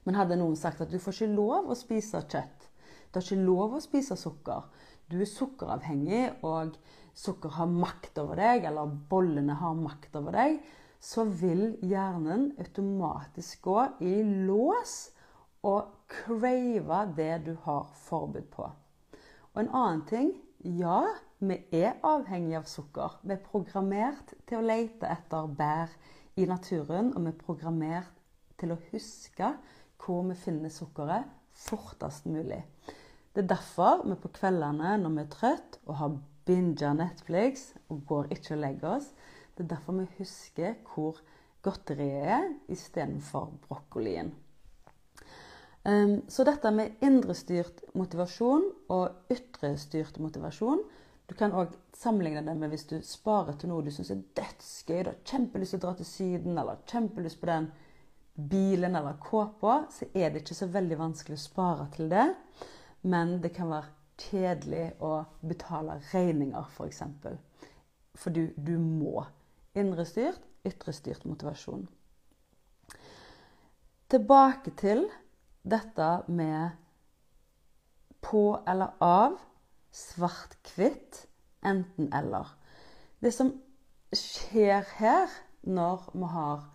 Men 0.06 0.18
hadde 0.18 0.38
noen 0.38 0.58
sagt 0.58 0.82
at 0.82 0.90
du 0.90 0.98
får 1.02 1.16
ikke 1.16 1.38
lov 1.38 1.70
å 1.70 1.78
spise 1.78 2.22
kjøtt, 2.26 2.68
du 3.10 3.18
har 3.18 3.24
ikke 3.24 3.46
lov 3.46 3.78
å 3.78 3.82
spise 3.82 4.18
sukker, 4.18 4.66
du 5.08 5.20
er 5.20 5.30
sukkeravhengig, 5.30 6.24
og 6.44 6.76
sukker 7.16 7.54
har 7.58 7.70
makt 7.70 8.18
over 8.22 8.38
deg, 8.40 8.66
eller 8.68 8.90
bollene 9.10 9.56
har 9.58 9.78
makt 9.78 10.18
over 10.20 10.36
deg, 10.36 10.58
så 11.00 11.24
vil 11.24 11.78
hjernen 11.86 12.50
automatisk 12.58 13.62
gå 13.68 13.78
i 14.02 14.18
lås 14.48 14.96
og 15.66 15.94
crave 16.10 17.04
det 17.16 17.32
du 17.46 17.54
har 17.64 17.88
forbud 18.08 18.50
på. 18.52 18.68
Og 19.54 19.62
en 19.62 19.72
annen 19.74 20.04
ting 20.10 20.32
ja, 20.58 21.04
vi 21.38 21.54
er 21.70 22.00
avhengig 22.02 22.56
av 22.58 22.66
sukker. 22.66 23.20
Vi 23.22 23.36
er 23.36 23.42
programmert 23.44 24.32
til 24.48 24.58
å 24.58 24.66
lete 24.66 25.06
etter 25.06 25.50
bær 25.54 25.92
i 26.38 26.46
naturen, 26.50 27.12
og 27.14 27.22
vi 27.22 27.30
er 27.30 27.44
programmert 27.44 28.14
til 28.58 28.74
å 28.74 28.80
huske 28.90 29.52
hvor 30.02 30.24
vi 30.26 30.34
finner 30.38 30.72
sukkeret 30.72 31.30
fortest 31.58 32.26
mulig. 32.30 32.60
Det 33.38 33.44
er 33.44 33.52
derfor 33.52 34.00
vi 34.02 34.16
på 34.18 34.32
kveldene 34.34 34.96
når 34.98 35.12
vi 35.14 35.20
er 35.22 35.26
trøtt 35.30 35.76
og 35.84 35.92
har 36.00 36.14
binga 36.48 36.88
Netflix 36.98 37.68
og 37.86 38.00
går 38.08 38.32
ikke 38.34 38.56
og 38.56 38.62
legger 38.64 38.86
oss, 38.96 39.04
det 39.54 39.62
er 39.62 39.68
derfor 39.76 39.94
vi 39.94 40.06
husker 40.16 40.72
hvor 40.90 41.20
godteriet 41.62 42.32
er 42.34 42.48
istedenfor 42.74 43.52
brokkolien. 43.68 44.32
Um, 45.86 46.16
så 46.26 46.42
dette 46.48 46.72
med 46.74 46.98
indrestyrt 47.06 47.84
motivasjon 47.94 48.64
og 48.90 49.30
ytrestyrt 49.30 50.18
motivasjon 50.18 50.82
Du 51.30 51.36
kan 51.38 51.54
òg 51.54 51.76
sammenligne 51.94 52.42
det 52.42 52.56
med 52.58 52.72
hvis 52.74 52.88
du 52.90 52.96
sparer 53.06 53.54
til 53.54 53.70
noe 53.70 53.84
du 53.86 53.92
syns 53.94 54.10
er 54.10 54.24
dødsgøy. 54.34 55.04
Du 55.04 55.12
har 55.12 55.20
kjempelyst 55.30 55.76
til 55.76 55.78
å 55.78 55.84
dra 55.84 55.92
til 55.94 56.10
Syden, 56.10 56.58
eller 56.58 56.82
kjempelyst 56.90 57.38
på 57.38 57.52
den 57.52 57.70
bilen 58.50 58.98
eller 58.98 59.22
kåpa, 59.22 59.84
så 59.94 60.10
er 60.10 60.32
det 60.34 60.42
ikke 60.42 60.58
så 60.58 60.70
veldig 60.74 60.98
vanskelig 61.04 61.38
å 61.38 61.44
spare 61.44 61.86
til 61.94 62.10
det. 62.10 62.26
Men 63.02 63.38
det 63.42 63.52
kan 63.56 63.70
være 63.70 63.92
kjedelig 64.18 64.88
å 65.04 65.12
betale 65.46 66.00
regninger, 66.12 66.66
f.eks. 66.66 66.76
For, 66.76 66.86
eksempel. 66.86 67.38
for 68.14 68.34
du, 68.34 68.48
du 68.56 68.78
må. 68.78 69.24
Indrestyrt, 69.78 70.40
ytrestyrt 70.66 71.24
motivasjon. 71.28 71.86
Tilbake 74.08 74.72
til 74.80 75.04
dette 75.68 76.08
med 76.32 76.70
på 78.24 78.58
eller 78.66 78.96
av, 79.04 79.36
svart-hvitt, 79.92 81.26
enten-eller. 81.66 82.48
Det 83.20 83.32
som 83.34 83.52
skjer 84.14 84.86
her 84.98 85.30
når 85.68 86.10
vi 86.14 86.32
har 86.34 86.66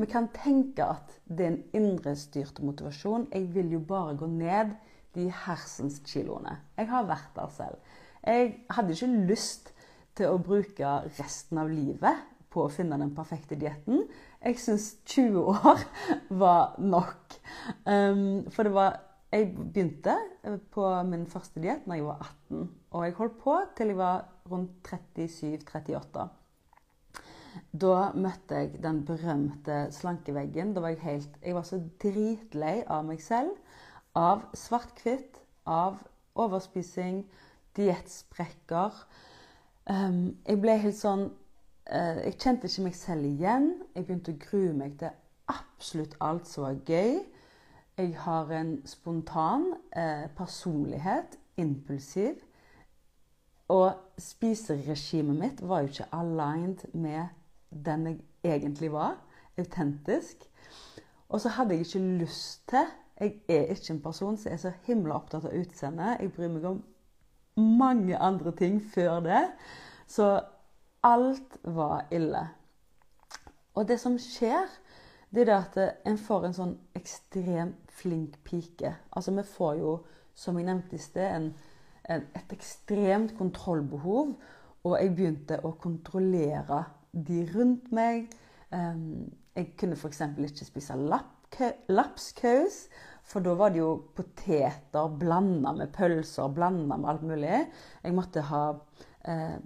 Vi 0.00 0.06
kan 0.06 0.28
tenke 0.32 0.84
at 0.86 1.16
det 1.26 1.44
er 1.44 1.50
en 1.50 1.64
indrestyrt 1.76 2.60
motivasjon. 2.62 3.26
Jeg 3.34 3.48
vil 3.54 3.72
jo 3.74 3.80
bare 3.84 4.14
gå 4.16 4.26
ned 4.30 4.70
de 5.14 5.28
hersens 5.44 6.00
kiloene. 6.06 6.56
Jeg 6.78 6.90
har 6.90 7.08
vært 7.08 7.30
der 7.36 7.52
selv. 7.54 7.94
Jeg 8.26 8.52
hadde 8.70 8.94
ikke 8.94 9.26
lyst 9.30 9.72
til 10.18 10.30
å 10.30 10.40
bruke 10.42 10.96
resten 11.18 11.60
av 11.60 11.70
livet 11.72 12.26
på 12.50 12.64
å 12.64 12.72
finne 12.72 12.98
den 13.00 13.12
perfekte 13.14 13.58
dietten. 13.58 14.04
Jeg 14.42 14.58
syns 14.60 14.90
20 15.08 15.38
år 15.54 15.84
var 16.42 16.74
nok. 16.82 17.38
Um, 17.86 18.50
for 18.50 18.66
det 18.66 18.74
var 18.74 19.06
Jeg 19.30 19.52
begynte 19.54 20.16
på 20.74 20.84
min 21.06 21.22
første 21.30 21.60
diett 21.62 21.84
da 21.86 21.94
jeg 21.94 22.02
var 22.02 22.24
18. 22.50 22.64
Og 22.98 23.04
jeg 23.04 23.14
holdt 23.14 23.36
på 23.38 23.52
til 23.78 23.92
jeg 23.92 23.98
var 24.00 24.24
rundt 24.50 24.90
37-38. 24.90 26.24
Da 27.70 27.98
møtte 28.18 28.58
jeg 28.58 28.80
den 28.82 29.04
berømte 29.06 29.76
slankeveggen. 29.94 30.74
Da 30.74 30.82
var 30.82 30.96
jeg 30.96 31.04
helt 31.04 31.38
Jeg 31.44 31.54
var 31.54 31.68
så 31.68 31.78
dritlei 32.02 32.80
av 32.90 33.06
meg 33.06 33.22
selv. 33.22 33.54
Av 34.18 34.42
svart-hvitt, 34.58 35.38
av 35.66 36.00
overspising, 36.34 37.22
diettsprekker. 37.76 38.96
Um, 39.90 40.36
jeg 40.46 40.60
ble 40.62 40.76
helt 40.82 40.98
sånn 40.98 41.28
uh, 41.30 42.18
jeg 42.24 42.38
kjente 42.40 42.70
ikke 42.70 42.86
meg 42.88 42.96
selv 42.98 43.28
igjen. 43.28 43.68
Jeg 43.94 44.06
begynte 44.06 44.34
å 44.34 44.40
grue 44.42 44.74
meg 44.76 44.96
til 45.00 45.14
absolutt 45.50 46.16
alt 46.22 46.50
som 46.50 46.66
var 46.66 46.80
gøy. 46.88 47.20
Jeg 48.00 48.14
har 48.24 48.52
en 48.56 48.76
spontan 48.88 49.72
uh, 49.94 50.26
personlighet, 50.38 51.36
impulsiv. 51.60 52.38
Og 53.70 53.92
spiseregimet 54.18 55.38
mitt 55.38 55.60
var 55.62 55.84
jo 55.84 55.92
ikke 55.92 56.08
aligned 56.16 56.82
med 56.92 57.28
den 57.70 58.06
jeg 58.10 58.56
egentlig 58.56 58.90
var. 58.92 59.20
Autentisk. 59.58 60.42
Og 61.28 61.40
så 61.40 61.52
hadde 61.54 61.76
jeg 61.76 61.86
ikke 61.86 62.02
lyst 62.24 62.64
til 62.72 62.88
Jeg 63.20 63.34
er 63.48 63.74
ikke 63.74 63.92
en 63.94 64.02
person 64.02 64.36
som 64.40 64.52
er 64.52 64.56
så 64.62 64.72
himla 64.86 65.18
opptatt 65.18 65.44
av 65.44 65.56
utseendet. 65.56 66.20
Jeg 66.20 66.32
bryr 66.32 66.48
meg 66.48 66.64
om 66.70 66.80
mange 67.60 68.16
andre 68.16 68.52
ting 68.56 68.80
før 68.94 69.20
det. 69.24 69.42
Så 70.08 70.38
Alt 71.02 71.56
var 71.64 72.06
ille. 72.12 72.42
Og 73.74 73.88
det 73.88 73.96
som 74.00 74.18
skjer, 74.20 74.68
det 75.32 75.48
er 75.48 75.54
at 75.54 75.78
en 76.04 76.18
får 76.20 76.44
en 76.44 76.56
sånn 76.56 76.74
ekstremt 76.98 77.94
flink 78.00 78.36
pike. 78.44 78.92
Altså 79.16 79.32
vi 79.32 79.44
får 79.48 79.78
jo, 79.80 79.94
som 80.36 80.58
jeg 80.58 80.68
nevnte 80.68 80.98
i 80.98 81.00
sted, 81.00 81.50
et 82.10 82.52
ekstremt 82.52 83.32
kontrollbehov. 83.38 84.34
Og 84.84 84.96
jeg 84.96 85.14
begynte 85.16 85.60
å 85.64 85.72
kontrollere 85.80 86.82
de 87.12 87.46
rundt 87.54 87.88
meg. 87.96 88.28
Jeg 88.70 89.72
kunne 89.80 89.96
f.eks. 89.96 90.20
ikke 90.20 90.68
spise 90.68 90.96
lapskaus, 91.88 92.82
for 93.30 93.44
da 93.44 93.54
var 93.54 93.70
det 93.70 93.78
jo 93.78 93.92
poteter 94.16 95.12
blanda 95.20 95.72
med 95.76 95.92
pølser, 95.94 96.50
blanda 96.54 96.96
med 96.98 97.10
alt 97.12 97.22
mulig. 97.26 97.60
Jeg 98.02 98.16
måtte 98.16 98.42
ha 98.48 98.64
eh, 99.30 99.56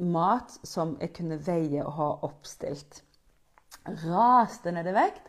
mat 0.00 0.56
som 0.64 0.96
jeg 1.02 1.12
kunne 1.18 1.40
veie 1.44 1.84
og 1.84 1.92
ha 1.98 2.08
oppstilt. 2.30 3.02
Raste 4.06 4.72
ned 4.72 4.88
i 4.88 4.96
vekt, 4.96 5.28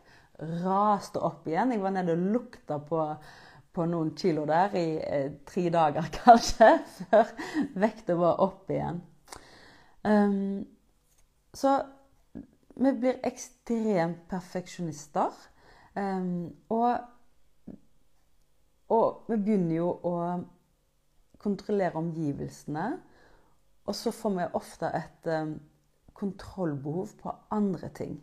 raste 0.63 1.19
opp 1.19 1.48
igjen. 1.50 1.75
Jeg 1.75 1.83
var 1.83 1.95
nede 1.98 2.15
og 2.15 2.25
lukta 2.38 2.79
på, 2.88 3.03
på 3.75 3.88
noen 3.91 4.15
kilo 4.17 4.48
der 4.50 4.75
i 4.79 4.88
eh, 5.03 5.29
tre 5.48 5.67
dager, 5.74 6.07
kanskje, 6.21 6.74
før 7.12 7.36
vekta 7.83 8.17
var 8.19 8.43
opp 8.48 8.71
igjen. 8.71 9.03
Um, 10.07 10.63
så 11.53 11.75
vi 12.81 12.93
blir 12.98 13.19
ekstremt 13.27 14.24
perfeksjonister. 14.31 15.36
Um, 15.93 16.53
og, 16.71 17.01
og 18.91 19.29
vi 19.29 19.38
begynner 19.39 19.77
jo 19.77 19.91
å 20.03 20.15
kontrollere 21.41 22.00
omgivelsene. 22.00 22.88
Og 23.88 23.95
så 23.98 24.12
får 24.13 24.36
vi 24.36 24.50
ofte 24.60 24.89
et 24.93 25.29
um, 25.31 25.55
kontrollbehov 26.17 27.15
på 27.21 27.33
andre 27.55 27.89
ting. 27.98 28.17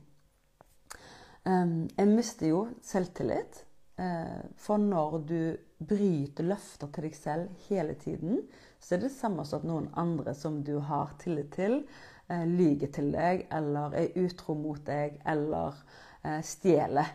Um, 1.48 1.88
jeg 1.96 2.12
mister 2.12 2.52
jo 2.52 2.60
selvtillit. 2.84 3.64
Uh, 3.98 4.44
for 4.60 4.78
når 4.78 5.16
du 5.26 5.40
bryter 5.88 6.46
løfter 6.46 6.92
til 6.94 7.08
deg 7.08 7.16
selv 7.16 7.66
hele 7.70 7.96
tiden, 7.98 8.44
så 8.78 8.94
er 8.94 9.06
det 9.06 9.14
samme 9.14 9.46
som 9.48 9.62
at 9.62 9.66
noen 9.66 9.88
andre 9.98 10.36
som 10.36 10.60
du 10.66 10.76
har 10.84 11.16
tillit 11.22 11.50
til, 11.56 11.82
lyger 12.28 12.90
til 12.92 13.06
deg 13.14 13.46
eller 13.56 13.94
er 13.96 14.18
utro 14.20 14.52
mot 14.52 14.82
deg 14.84 15.14
eller 15.32 15.78
stjeler 16.44 17.08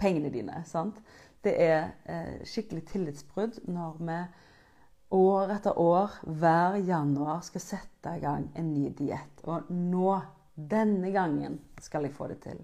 pengene 0.00 0.30
dine. 0.32 0.62
Sant? 0.64 1.02
Det 1.44 1.54
er 1.62 1.92
skikkelig 2.48 2.82
tillitsbrudd 2.90 3.60
når 3.70 3.98
vi 4.02 4.18
år 5.10 5.52
etter 5.54 5.78
år, 5.80 6.18
hver 6.26 6.76
januar, 6.84 7.40
skal 7.46 7.62
sette 7.64 8.16
i 8.16 8.22
gang 8.22 8.48
en 8.58 8.72
ny 8.74 8.90
diett. 8.98 9.44
Og 9.48 9.70
nå, 9.72 10.18
denne 10.54 11.12
gangen, 11.14 11.60
skal 11.80 12.04
jeg 12.04 12.16
få 12.16 12.28
det 12.32 12.40
til. 12.44 12.60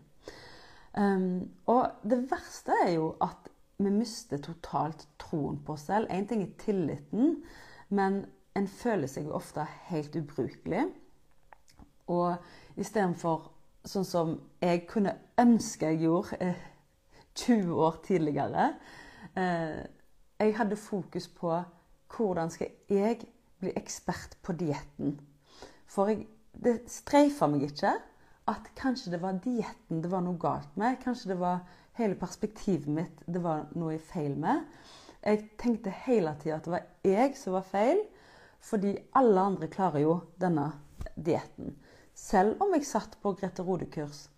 Um, 0.95 1.49
og 1.67 2.07
det 2.07 2.21
verste 2.31 2.75
er 2.85 2.93
jo 2.97 3.15
at 3.25 3.49
vi 3.83 3.91
mister 3.91 4.39
totalt 4.39 5.09
troen 5.19 5.57
på 5.65 5.75
oss 5.75 5.89
selv. 5.89 6.11
Én 6.13 6.29
ting 6.29 6.45
er 6.45 6.53
tilliten, 6.61 7.41
men 7.89 8.23
en 8.55 8.69
føler 8.71 9.11
seg 9.11 9.27
jo 9.27 9.35
ofte 9.35 9.65
helt 9.89 10.15
ubrukelig. 10.17 10.85
Og 12.13 12.37
istedenfor 12.79 13.49
sånn 13.89 14.07
som 14.07 14.37
jeg 14.63 14.85
kunne 14.89 15.17
ønske 15.41 15.91
jeg 15.93 16.05
gjorde 16.05 16.39
eh, 16.41 16.63
20 17.35 17.75
år 17.87 18.01
tidligere 18.05 18.73
eh, 19.37 19.85
Jeg 20.41 20.57
hadde 20.59 20.77
fokus 20.77 21.29
på 21.29 21.53
hvordan 22.15 22.51
skal 22.51 22.71
jeg 22.91 23.25
bli 23.61 23.73
ekspert 23.77 24.37
på 24.43 24.55
dietten? 24.59 25.17
For 25.87 26.11
jeg, 26.11 26.27
det 26.55 26.85
streifa 26.91 27.49
meg 27.51 27.67
ikke 27.69 27.95
at 28.51 28.69
kanskje 28.79 29.15
det 29.15 29.23
var 29.23 29.41
dietten 29.43 30.03
det 30.05 30.11
var 30.13 30.23
noe 30.25 30.39
galt 30.39 30.77
med. 30.79 31.01
Kanskje 31.03 31.33
det 31.33 31.39
var 31.41 31.65
hele 31.99 32.19
perspektivet 32.19 32.91
mitt 32.91 33.25
det 33.27 33.43
var 33.43 33.67
noe 33.79 33.99
feil 33.99 34.37
med. 34.39 34.67
Jeg 35.25 35.47
tenkte 35.61 35.95
hele 36.05 36.35
tida 36.43 36.59
at 36.59 36.67
det 36.67 36.75
var 36.75 36.89
jeg 37.07 37.37
som 37.41 37.57
var 37.57 37.65
feil, 37.65 38.03
fordi 38.61 38.93
alle 39.17 39.47
andre 39.51 39.71
klarer 39.73 40.05
jo 40.05 40.19
denne 40.41 40.69
dietten. 41.17 41.73
Selv 42.15 42.61
om 42.63 42.75
jeg 42.77 42.87
satt 42.87 43.17
på 43.23 43.33
Grete 43.39 43.65
Rode-kurs, 43.65 44.29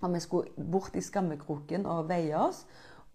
og 0.00 0.14
vi 0.14 0.20
skulle 0.20 0.68
bort 0.72 0.96
i 0.96 1.04
skammekroken 1.04 1.86
og 1.86 2.08
veie 2.08 2.36
oss. 2.38 2.64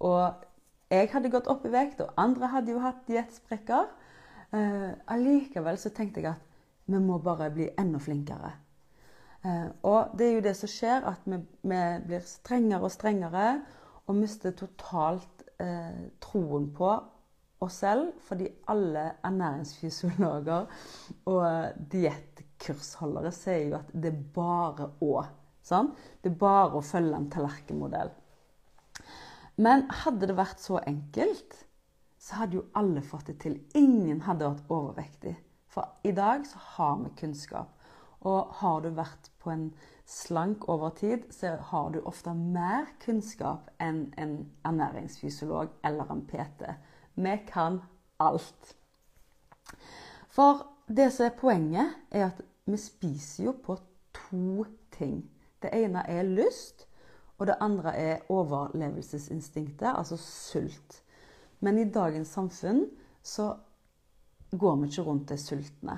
Og 0.05 0.45
jeg 0.91 1.09
hadde 1.11 1.31
gått 1.33 1.47
opp 1.49 1.65
i 1.65 1.73
vekt, 1.73 2.01
og 2.03 2.13
andre 2.21 2.51
hadde 2.53 2.75
jo 2.75 2.81
hatt 2.83 3.05
diettsprekker. 3.09 3.87
Uh, 4.53 4.91
allikevel 5.11 5.79
så 5.81 5.89
tenkte 5.93 6.21
jeg 6.21 6.35
at 6.35 6.43
vi 6.85 6.99
må 7.01 7.17
bare 7.23 7.49
bli 7.53 7.71
enda 7.81 7.99
flinkere. 7.99 8.51
Uh, 9.45 9.69
og 9.85 10.13
det 10.17 10.27
er 10.27 10.37
jo 10.37 10.45
det 10.45 10.53
som 10.59 10.71
skjer, 10.71 11.07
at 11.09 11.25
vi, 11.25 11.39
vi 11.65 11.81
blir 12.05 12.23
strengere 12.29 12.85
og 12.85 12.93
strengere 12.93 13.47
og 14.05 14.19
mister 14.19 14.53
totalt 14.57 15.43
uh, 15.61 16.05
troen 16.21 16.69
på 16.75 16.91
oss 17.65 17.79
selv. 17.81 18.13
Fordi 18.27 18.51
alle 18.69 19.07
ernæringsfysiologer 19.25 20.69
og 21.33 21.81
diettkursholdere 21.91 23.33
sier 23.33 23.71
jo 23.71 23.79
at 23.79 23.89
det 23.93 24.13
er 24.13 24.21
bare 24.37 24.91
å. 25.01 25.17
Sant? 25.65 25.95
Det 26.21 26.31
er 26.33 26.41
bare 26.41 26.77
å 26.77 26.85
følge 26.85 27.17
en 27.17 27.29
tallerkenmodell. 27.33 28.11
Men 29.57 29.87
hadde 30.03 30.29
det 30.29 30.35
vært 30.37 30.61
så 30.61 30.81
enkelt, 30.83 31.65
så 32.19 32.41
hadde 32.41 32.59
jo 32.59 32.67
alle 32.77 33.01
fått 33.05 33.31
det 33.31 33.39
til. 33.41 33.57
Ingen 33.77 34.21
hadde 34.25 34.49
vært 34.49 34.71
overvektig. 34.73 35.35
For 35.71 35.95
i 36.07 36.13
dag 36.15 36.45
så 36.47 36.59
har 36.75 36.99
vi 37.03 37.11
kunnskap. 37.19 37.71
Og 38.25 38.53
har 38.61 38.81
du 38.81 38.89
vært 38.97 39.29
på 39.43 39.51
en 39.53 39.67
slank 40.05 40.67
over 40.69 40.89
tid, 40.97 41.27
så 41.33 41.55
har 41.71 41.91
du 41.93 41.99
ofte 42.05 42.33
mer 42.33 42.87
kunnskap 43.03 43.69
enn 43.81 44.07
en 44.21 44.37
ernæringsfysiolog 44.65 45.73
eller 45.85 46.11
en 46.11 46.25
PT. 46.29 46.73
Vi 47.15 47.35
kan 47.47 47.81
alt. 48.19 48.75
For 50.29 50.65
det 50.87 51.11
som 51.13 51.25
er 51.25 51.37
poenget, 51.39 51.95
er 52.11 52.29
at 52.31 52.41
vi 52.65 52.77
spiser 52.81 53.49
jo 53.49 53.55
på 53.65 53.77
to 54.13 54.65
ting. 54.91 55.23
Det 55.65 55.71
ene 55.73 56.03
er 56.11 56.27
lyst, 56.29 56.85
og 57.37 57.47
det 57.49 57.55
andre 57.59 57.95
er 57.97 58.27
overlevelsesinstinktet, 58.29 59.89
altså 59.89 60.17
sult. 60.21 61.01
Men 61.59 61.79
i 61.81 61.89
dagens 61.89 62.35
samfunn 62.37 62.85
så 63.25 63.49
går 64.51 64.75
vi 64.75 64.91
ikke 64.91 65.07
rundt 65.07 65.33
er 65.33 65.41
sultne. 65.41 65.97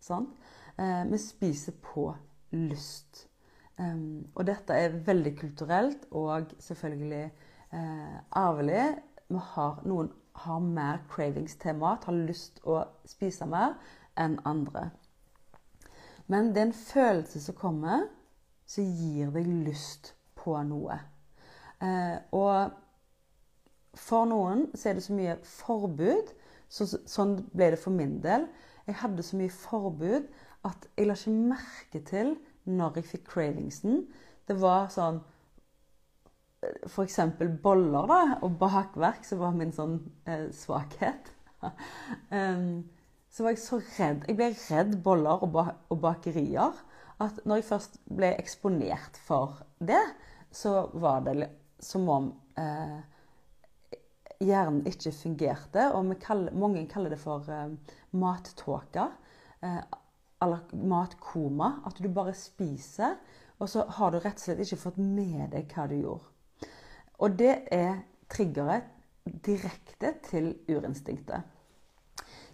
Sant? 0.00 0.30
Eh, 0.78 1.02
vi 1.10 1.18
spiser 1.18 1.74
på 1.82 2.12
lyst. 2.54 3.26
Og 4.34 4.44
dette 4.44 4.76
er 4.76 4.98
veldig 5.06 5.30
kulturelt 5.38 6.02
og 6.10 6.50
selvfølgelig 6.60 7.24
arvelig. 7.72 8.26
arvelig. 8.30 8.98
Har, 9.30 9.76
noen 9.86 10.08
har 10.42 10.58
mer 10.58 10.98
cravings 11.08 11.54
til 11.62 11.76
mat, 11.78 12.04
har 12.04 12.16
lyst 12.26 12.56
å 12.66 12.80
spise 13.06 13.46
mer 13.46 13.76
enn 14.18 14.40
andre. 14.44 14.88
Men 16.26 16.50
det 16.50 16.58
er 16.58 16.66
en 16.66 16.74
følelse 16.74 17.40
som 17.44 17.54
kommer, 17.54 18.08
som 18.70 18.86
gir 18.86 19.32
deg 19.34 19.48
lyst 19.66 20.12
på 20.38 20.54
noe. 20.66 20.98
Eh, 21.82 22.16
og 22.36 22.76
for 23.98 24.28
noen 24.30 24.68
så 24.74 24.90
er 24.90 24.98
det 24.98 25.06
så 25.06 25.16
mye 25.16 25.38
forbud. 25.46 26.30
Så, 26.70 26.86
sånn 26.86 27.40
ble 27.50 27.72
det 27.74 27.80
for 27.82 27.94
min 27.94 28.20
del. 28.22 28.46
Jeg 28.86 29.00
hadde 29.02 29.26
så 29.26 29.38
mye 29.38 29.52
forbud 29.52 30.28
at 30.68 30.86
jeg 30.94 31.08
la 31.08 31.16
ikke 31.16 31.34
merke 31.34 32.02
til 32.06 32.36
når 32.68 33.00
jeg 33.00 33.10
fikk 33.14 33.26
cravingsen. 33.32 34.04
Det 34.46 34.56
var 34.60 34.90
sånn 34.92 35.20
F.eks. 36.84 37.16
boller 37.64 38.08
da, 38.10 38.20
og 38.44 38.58
bakverk, 38.60 39.24
som 39.24 39.40
var 39.40 39.54
min 39.56 39.70
sånn 39.72 39.94
eh, 40.28 40.50
svakhet. 40.52 41.30
um, 42.28 42.82
så 43.32 43.46
var 43.46 43.54
jeg 43.54 43.62
så 43.62 43.78
redd. 43.80 44.26
Jeg 44.28 44.36
ble 44.36 44.50
redd 44.52 44.98
boller 45.04 45.40
og, 45.40 45.52
ba 45.54 45.64
og, 45.88 45.96
bakerier. 46.02 46.76
At 47.20 47.40
når 47.44 47.60
jeg 47.60 47.68
først 47.68 47.98
ble 48.08 48.32
eksponert 48.40 49.18
for 49.26 49.60
det, 49.78 50.00
så 50.50 50.88
var 50.96 51.24
det 51.26 51.50
som 51.84 52.08
om 52.10 52.30
eh, 52.58 53.00
hjernen 54.40 54.86
ikke 54.88 55.12
fungerte. 55.12 55.90
Og 55.96 56.14
kaller, 56.22 56.56
mange 56.56 56.86
kaller 56.88 57.12
det 57.12 57.20
for 57.20 57.44
eh, 57.52 57.74
mattåke. 58.16 59.10
Eh, 59.60 59.82
eller 60.40 60.64
matkoma. 60.72 61.74
At 61.86 62.00
du 62.00 62.08
bare 62.08 62.34
spiser, 62.36 63.18
og 63.60 63.68
så 63.68 63.84
har 63.98 64.12
du 64.12 64.20
rett 64.20 64.40
og 64.40 64.46
slett 64.46 64.64
ikke 64.64 64.80
fått 64.86 65.00
med 65.02 65.50
deg 65.52 65.68
hva 65.74 65.86
du 65.90 65.98
gjorde. 66.00 66.70
Og 67.20 67.36
det 67.36 67.54
er 67.74 68.00
triggeret 68.32 68.88
direkte 69.44 70.14
til 70.24 70.54
urinstinktet. 70.70 71.44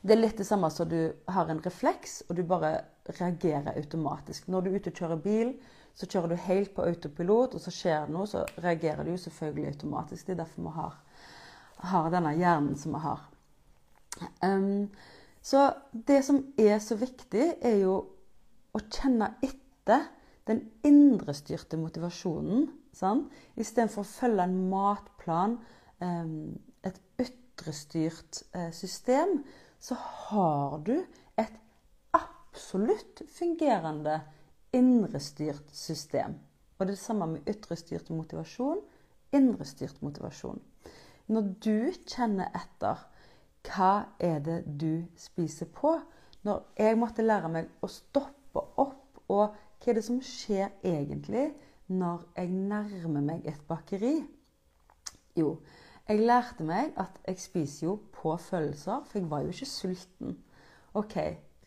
Det 0.02 0.14
er 0.14 0.20
litt 0.20 0.38
det 0.38 0.46
samme 0.46 0.68
som 0.70 0.88
du 0.90 1.14
har 1.30 1.50
en 1.50 1.62
refleks, 1.62 2.24
og 2.26 2.36
du 2.38 2.42
bare 2.46 2.80
reagerer 3.08 3.76
automatisk. 3.76 4.48
Når 4.48 4.60
du 4.60 4.70
er 4.70 4.78
ute 4.80 4.92
og 4.92 5.00
kjører 5.00 5.22
bil, 5.22 5.52
så 5.96 6.06
kjører 6.06 6.32
du 6.32 6.46
helt 6.46 6.74
på 6.76 6.84
autopilot, 6.84 7.54
og 7.56 7.62
så 7.62 7.72
skjer 7.72 8.06
det 8.06 8.14
noe, 8.14 8.28
så 8.28 8.44
reagerer 8.60 9.06
du 9.06 9.14
selvfølgelig 9.16 9.70
automatisk. 9.72 10.26
Det 10.26 10.34
er 10.34 10.42
derfor 10.42 10.66
vi 10.66 10.74
har, 10.76 10.98
har 11.92 12.10
denne 12.12 12.34
hjernen 12.36 12.76
som 12.80 12.96
vi 12.96 13.04
har. 13.04 13.22
Um, 14.44 14.88
så 15.40 15.70
det 16.08 16.24
som 16.26 16.42
er 16.58 16.78
så 16.82 16.98
viktig, 17.00 17.46
er 17.62 17.78
jo 17.84 17.96
å 18.76 18.82
kjenne 18.82 19.34
etter 19.44 20.08
den 20.46 20.64
indrestyrte 20.86 21.78
motivasjonen. 21.80 22.66
Sant? 22.96 23.30
Istedenfor 23.56 24.04
å 24.04 24.08
følge 24.08 24.46
en 24.46 24.58
matplan, 24.70 25.56
et 26.00 26.98
ytrestyrt 27.22 28.42
eh, 28.56 28.70
system, 28.74 29.40
så 29.80 29.96
har 29.96 30.78
du 30.84 30.94
absolutt 32.56 33.20
fungerende 33.28 34.20
indrestyrt 34.72 35.68
system. 35.72 36.38
Og 36.78 36.86
det 36.86 36.94
er 36.94 36.94
det 36.94 37.02
samme 37.02 37.26
med 37.26 37.48
ytrestyrt 37.48 38.08
motivasjon, 38.10 38.80
indrestyrt 39.32 40.00
motivasjon. 40.02 40.60
Når 41.28 41.52
du 41.60 41.92
kjenner 42.08 42.48
etter 42.56 43.04
hva 43.66 43.92
er 44.22 44.40
det 44.40 44.62
du 44.80 45.04
spiser 45.20 45.68
på? 45.68 45.98
Når 46.46 46.64
jeg 46.78 46.96
måtte 46.96 47.24
lære 47.26 47.50
meg 47.52 47.70
å 47.82 47.90
stoppe 47.92 48.62
opp, 48.80 49.20
og 49.28 49.52
hva 49.52 49.90
er 49.90 49.98
det 49.98 50.04
som 50.06 50.20
skjer 50.22 50.70
egentlig 50.86 51.50
når 51.92 52.22
jeg 52.38 52.52
nærmer 52.54 53.24
meg 53.24 53.48
et 53.50 53.60
bakeri? 53.68 54.20
Jo, 55.36 55.58
jeg 56.08 56.22
lærte 56.24 56.64
meg 56.64 56.94
at 56.96 57.18
jeg 57.26 57.42
spiser 57.42 57.90
jo 57.90 57.98
på 58.14 58.36
følelser, 58.40 59.02
for 59.04 59.18
jeg 59.18 59.28
var 59.30 59.44
jo 59.44 59.52
ikke 59.52 59.68
sulten. 59.68 60.38
OK, 60.96 61.18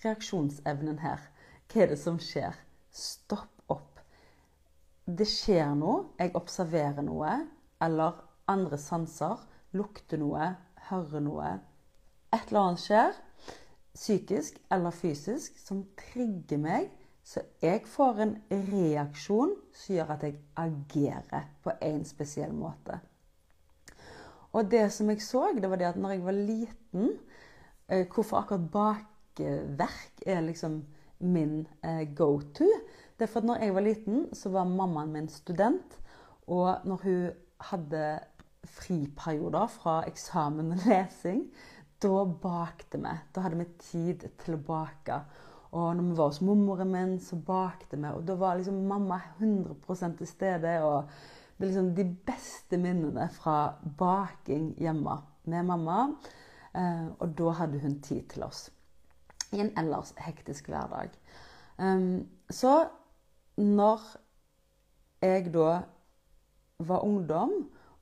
reaksjonsevnen 0.03 0.99
her. 1.03 1.23
Hva 1.69 1.83
er 1.83 1.93
det 1.93 1.99
som 2.01 2.19
skjer? 2.21 2.57
Stopp 2.91 3.71
opp. 3.71 4.03
Det 5.05 5.27
skjer 5.27 5.73
noe. 5.77 6.09
Jeg 6.19 6.35
observerer 6.39 7.05
noe. 7.05 7.39
Eller 7.81 8.21
andre 8.49 8.79
sanser. 8.81 9.41
Lukter 9.77 10.21
noe. 10.21 10.53
Hører 10.89 11.21
noe 11.21 11.57
et 12.33 12.49
eller 12.49 12.61
annet 12.61 12.83
skjer, 12.83 13.19
psykisk 13.95 14.57
eller 14.71 14.93
fysisk, 14.95 15.57
som 15.59 15.83
trigger 15.97 16.61
meg, 16.61 16.89
så 17.25 17.43
jeg 17.61 17.83
får 17.89 18.21
en 18.23 18.35
reaksjon 18.49 19.53
som 19.75 19.95
gjør 19.95 20.13
at 20.15 20.25
jeg 20.25 20.37
agerer 20.57 21.49
på 21.63 21.73
en 21.85 22.03
spesiell 22.07 22.53
måte. 22.55 22.99
Og 24.53 24.69
det 24.71 24.87
som 24.93 25.09
jeg 25.11 25.21
så, 25.21 25.49
det 25.53 25.69
var 25.69 25.77
det 25.77 25.89
at 25.91 25.99
når 25.99 26.15
jeg 26.15 26.23
var 26.25 26.37
liten 26.37 27.09
eh, 27.87 28.07
Hvorfor 28.09 28.39
akkurat 28.39 28.71
bakverk 29.39 30.23
er 30.25 30.41
liksom 30.41 30.83
min 31.19 31.67
eh, 31.83 32.05
go 32.15 32.39
to? 32.39 32.67
Det 33.17 33.25
er 33.25 33.31
for 33.31 33.39
at 33.41 33.45
når 33.49 33.63
jeg 33.63 33.75
var 33.75 33.81
liten, 33.81 34.27
så 34.33 34.49
var 34.49 34.63
mammaen 34.63 35.11
min 35.11 35.29
student. 35.29 35.97
Og 36.47 36.85
når 36.85 37.01
hun 37.03 37.29
hadde 37.71 38.19
friperioder 38.65 39.67
fra 39.67 40.03
eksamen 40.07 40.71
og 40.71 40.85
lesing, 40.87 41.43
da 41.99 42.23
bakte 42.25 42.97
vi. 42.97 43.15
Da 43.35 43.43
hadde 43.43 43.59
vi 43.59 43.67
tid 43.83 44.27
til 44.39 44.55
å 44.55 44.63
bake. 44.63 45.19
Og 45.71 45.91
når 45.95 46.07
vi 46.07 46.17
var 46.17 46.31
hos 46.31 46.41
mormoren 46.41 46.91
min, 46.91 47.19
så 47.21 47.35
bakte 47.35 47.97
vi. 47.97 48.07
Og 48.07 48.23
da 48.27 48.37
var 48.39 48.57
liksom 48.57 48.85
mamma 48.87 49.19
100% 49.39 50.17
til 50.17 50.27
stede. 50.27 50.79
Og 50.83 51.11
det 51.57 51.65
er 51.65 51.71
liksom 51.73 51.93
de 51.95 52.07
beste 52.25 52.79
minnene 52.79 53.27
fra 53.35 53.75
baking 53.99 54.71
hjemme 54.79 55.19
med 55.51 55.67
mamma. 55.67 56.01
Eh, 56.73 57.07
og 57.19 57.35
da 57.37 57.55
hadde 57.59 57.81
hun 57.83 57.99
tid 58.01 58.29
til 58.31 58.47
oss. 58.47 58.69
I 59.55 59.63
en 59.63 59.71
ellers 59.79 60.13
hektisk 60.21 60.69
hverdag. 60.69 61.13
Um, 61.77 62.27
så 62.49 62.89
når 63.57 64.03
jeg 65.21 65.53
da 65.53 65.81
var 66.79 67.03
ungdom 67.03 67.53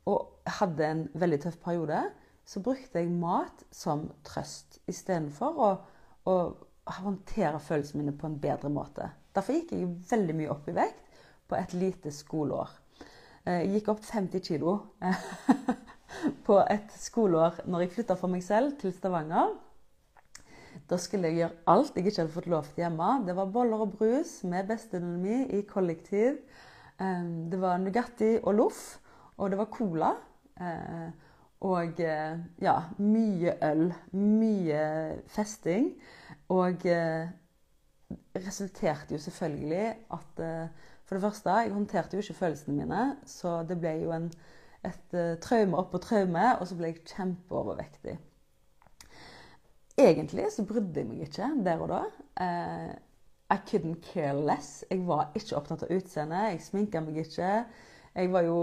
og 0.05 0.49
hadde 0.59 0.85
en 0.85 1.03
veldig 1.13 1.39
tøff 1.43 1.57
periode, 1.63 2.01
så 2.47 2.61
brukte 2.63 3.01
jeg 3.01 3.11
mat 3.11 3.63
som 3.75 4.05
trøst 4.27 4.79
istedenfor 4.87 5.57
å, 5.59 5.69
å 6.29 6.35
håndtere 7.01 7.59
følelsene 7.59 8.03
mine 8.03 8.15
på 8.15 8.29
en 8.29 8.37
bedre 8.39 8.71
måte. 8.71 9.09
Derfor 9.35 9.57
gikk 9.57 9.73
jeg 9.75 9.89
veldig 10.09 10.35
mye 10.37 10.51
opp 10.53 10.69
i 10.71 10.75
vekt 10.77 11.19
på 11.47 11.57
et 11.57 11.73
lite 11.75 12.13
skoleår. 12.13 12.71
Eh, 13.47 13.63
jeg 13.65 13.73
gikk 13.77 13.91
opp 13.93 14.03
50 14.07 14.45
kg 14.47 14.77
på 16.47 16.59
et 16.63 16.95
skoleår 17.01 17.63
når 17.67 17.85
jeg 17.85 17.95
flytta 17.97 18.17
for 18.19 18.31
meg 18.31 18.45
selv 18.45 18.77
til 18.81 18.95
Stavanger. 18.95 19.53
Da 20.87 20.97
skulle 20.97 21.27
jeg 21.27 21.41
gjøre 21.41 21.55
alt 21.67 21.97
jeg 21.97 22.05
ikke 22.05 22.21
hadde 22.21 22.33
fått 22.33 22.51
lov 22.51 22.67
til 22.69 22.85
hjemme. 22.85 23.09
Det 23.27 23.35
var 23.35 23.49
boller 23.51 23.83
og 23.83 23.97
brus 23.97 24.37
med 24.47 24.69
bestevenninna 24.69 25.23
min 25.23 25.49
i 25.57 25.65
kollektiv. 25.67 26.37
Eh, 26.99 27.25
det 27.51 27.59
var 27.59 27.81
Nugatti 27.83 28.37
og 28.43 28.55
Loff, 28.55 28.83
og 29.37 29.51
det 29.51 29.59
var 29.59 29.67
cola. 29.73 30.13
Eh, 30.61 31.09
og 31.67 31.99
eh, 31.99 32.37
ja, 32.63 32.77
mye 33.03 33.57
øl. 33.67 33.91
Mye 34.15 34.85
festing. 35.27 35.91
Og 36.55 36.85
eh, 36.87 37.27
resulterte 38.35 39.17
jo 39.17 39.19
selvfølgelig 39.19 39.87
at 40.15 40.43
For 41.07 41.15
det 41.15 41.21
første, 41.23 41.49
jeg 41.49 41.71
håndterte 41.71 42.17
jo 42.17 42.21
ikke 42.21 42.33
følelsene 42.33 42.75
mine, 42.75 43.03
så 43.25 43.61
det 43.63 43.77
ble 43.79 43.93
jo 44.01 44.11
en, 44.11 44.25
et 44.83 45.13
traume 45.39 45.79
oppå 45.79 46.01
traume, 46.03 46.49
og 46.59 46.67
så 46.67 46.75
ble 46.75 46.89
jeg 46.91 47.05
kjempeovervektig. 47.13 48.17
Egentlig 49.97 50.45
så 50.53 50.65
brydde 50.67 51.01
jeg 51.01 51.09
meg 51.09 51.21
ikke 51.25 51.49
der 51.65 51.79
og 51.81 51.89
da. 51.89 52.01
I 53.49 53.57
couldn't 53.65 54.01
care 54.13 54.35
less. 54.35 54.83
Jeg 54.91 55.01
var 55.07 55.31
ikke 55.35 55.55
opptatt 55.57 55.85
av 55.87 55.93
utseendet. 55.95 56.51
Jeg 56.51 56.65
sminka 56.65 57.01
meg 57.01 57.17
ikke. 57.23 57.51
Jeg 58.17 58.31
var 58.33 58.45
jo 58.45 58.57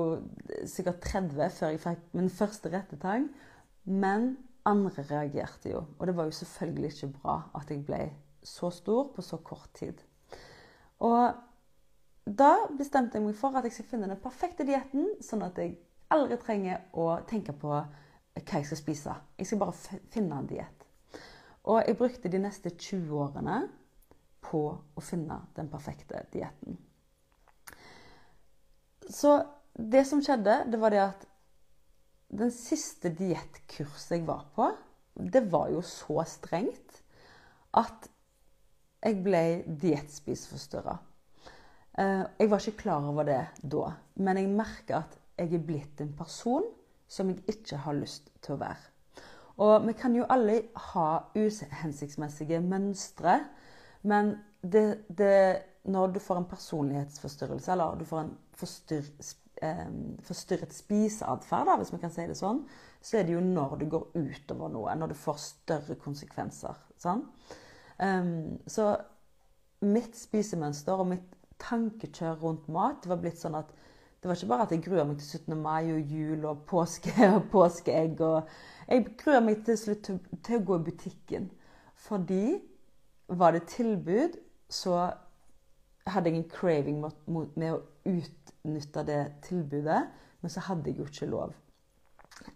sikkert 0.68 1.00
30 1.02 1.50
før 1.56 1.72
jeg 1.72 1.80
fikk 1.82 2.04
min 2.14 2.30
første 2.30 2.70
rettetang. 2.70 3.26
Men 3.84 4.36
andre 4.64 5.04
reagerte 5.10 5.72
jo. 5.72 5.82
Og 5.98 6.06
det 6.06 6.16
var 6.16 6.28
jo 6.28 6.36
selvfølgelig 6.38 6.92
ikke 6.92 7.10
bra 7.18 7.38
at 7.58 7.72
jeg 7.72 7.82
ble 7.88 8.04
så 8.44 8.70
stor 8.70 9.10
på 9.16 9.24
så 9.24 9.40
kort 9.42 9.70
tid. 9.74 10.04
Og 11.00 11.34
da 12.24 12.52
bestemte 12.78 13.18
jeg 13.18 13.26
meg 13.26 13.36
for 13.36 13.56
at 13.56 13.66
jeg 13.66 13.74
skal 13.76 13.90
finne 13.90 14.08
den 14.08 14.20
perfekte 14.22 14.64
dietten, 14.68 15.10
sånn 15.20 15.42
at 15.44 15.58
jeg 15.60 15.74
aldri 16.14 16.38
trenger 16.40 16.86
å 16.92 17.10
tenke 17.28 17.52
på 17.56 17.72
hva 17.72 17.84
jeg 18.36 18.68
skal 18.68 18.80
spise. 18.80 19.16
Jeg 19.38 19.48
skal 19.48 19.60
bare 19.64 20.00
finne 20.12 20.38
en 20.38 20.48
diett. 20.48 20.83
Og 21.64 21.80
jeg 21.80 21.96
brukte 21.96 22.30
de 22.32 22.40
neste 22.42 22.70
20 22.70 23.20
årene 23.24 23.60
på 24.44 24.64
å 24.74 25.04
finne 25.04 25.40
den 25.56 25.70
perfekte 25.72 26.20
dietten. 26.32 26.76
Så 29.08 29.38
det 29.74 30.04
som 30.08 30.20
skjedde, 30.24 30.64
det 30.70 30.80
var 30.80 30.92
det 30.92 31.02
at 31.04 31.24
den 32.34 32.52
siste 32.54 33.12
diettkurset 33.14 34.18
jeg 34.18 34.26
var 34.28 34.44
på, 34.56 34.68
det 35.14 35.44
var 35.52 35.70
jo 35.72 35.80
så 35.86 36.24
strengt 36.28 37.00
at 37.78 38.08
jeg 39.04 39.20
ble 39.24 39.42
diettspiseforstyrra. 39.66 40.94
Eh, 41.98 42.24
jeg 42.40 42.50
var 42.50 42.62
ikke 42.62 42.82
klar 42.84 43.06
over 43.10 43.28
det 43.28 43.42
da, 43.62 43.92
men 44.18 44.40
jeg 44.40 44.50
merker 44.50 45.02
at 45.02 45.18
jeg 45.38 45.52
er 45.54 45.66
blitt 45.66 46.00
en 46.02 46.14
person 46.16 46.66
som 47.10 47.30
jeg 47.30 47.44
ikke 47.50 47.82
har 47.84 47.98
lyst 47.98 48.30
til 48.42 48.56
å 48.56 48.62
være. 48.64 48.93
Og 49.62 49.86
vi 49.86 49.94
kan 49.94 50.16
jo 50.16 50.26
alle 50.30 50.62
ha 50.90 51.08
uhensiktsmessige 51.36 52.58
mønstre, 52.60 53.38
men 54.02 54.34
det, 54.62 55.04
det, 55.08 55.62
når 55.84 56.16
du 56.16 56.20
får 56.20 56.40
en 56.40 56.48
personlighetsforstyrrelse, 56.50 57.72
eller 57.72 57.98
du 58.00 58.04
får 58.08 58.20
en 58.24 58.32
forstyr, 58.58 59.04
eh, 59.62 59.86
forstyrret 60.26 60.74
spiseatferd, 60.74 61.76
hvis 61.78 61.92
vi 61.94 62.00
kan 62.02 62.12
si 62.12 62.26
det 62.26 62.38
sånn, 62.38 62.64
så 63.04 63.20
er 63.20 63.28
det 63.28 63.36
jo 63.36 63.44
når 63.44 63.76
du 63.78 63.86
går 63.92 64.10
utover 64.16 64.72
noe, 64.72 64.96
når 64.98 65.12
du 65.12 65.18
får 65.18 65.40
større 65.42 65.96
konsekvenser. 66.00 66.80
Sånn? 66.98 67.22
Um, 68.00 68.58
så 68.66 68.96
mitt 69.84 70.16
spisemønster 70.18 70.98
og 70.98 71.12
mitt 71.12 71.34
tankekjør 71.62 72.40
rundt 72.40 72.68
mat 72.72 73.06
var 73.06 73.20
blitt 73.22 73.38
sånn 73.38 73.58
at 73.58 73.70
det 74.24 74.28
var 74.28 74.34
ikke 74.34 74.46
bare 74.46 74.62
at 74.62 74.70
jeg 74.72 74.82
gruer 74.84 75.04
meg 75.04 75.18
til 75.20 75.26
17. 75.38 75.56
mai 75.60 75.90
og 75.92 76.12
jul 76.16 76.44
og 76.48 76.60
påske 76.64 77.12
og 77.36 77.42
påskeegg. 77.52 78.20
og 78.20 78.48
Jeg 78.88 79.04
gruer 79.20 79.42
meg 79.44 79.58
til 79.66 79.76
slutt 79.76 80.00
til, 80.06 80.20
til, 80.46 80.56
å 80.56 80.64
gå 80.64 80.78
i 80.78 80.84
butikken. 80.86 81.50
Fordi 82.06 82.54
var 83.28 83.52
det 83.52 83.66
tilbud, 83.68 84.38
så 84.72 85.10
hadde 86.06 86.32
jeg 86.32 86.40
en 86.40 86.48
craving 86.54 87.04
med 87.04 87.68
å 87.74 87.82
utnytte 88.08 89.04
det 89.04 89.20
tilbudet. 89.44 90.00
Men 90.40 90.56
så 90.56 90.64
hadde 90.70 90.88
jeg 90.88 91.02
jo 91.02 91.10
ikke 91.12 91.28
lov. 91.28 91.52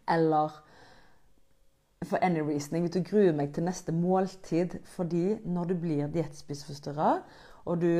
Eller 0.08 0.56
for 2.08 2.24
any 2.24 2.40
reason. 2.40 2.80
Jeg 2.80 2.88
vet, 2.88 3.00
gruer 3.12 3.36
meg 3.36 3.52
til 3.52 3.68
neste 3.68 3.92
måltid. 3.92 4.80
Fordi 4.96 5.36
når 5.44 5.68
du 5.68 5.78
blir 5.84 6.08
diettspiseforstyrra, 6.16 7.12
og 7.68 7.84
du 7.84 7.92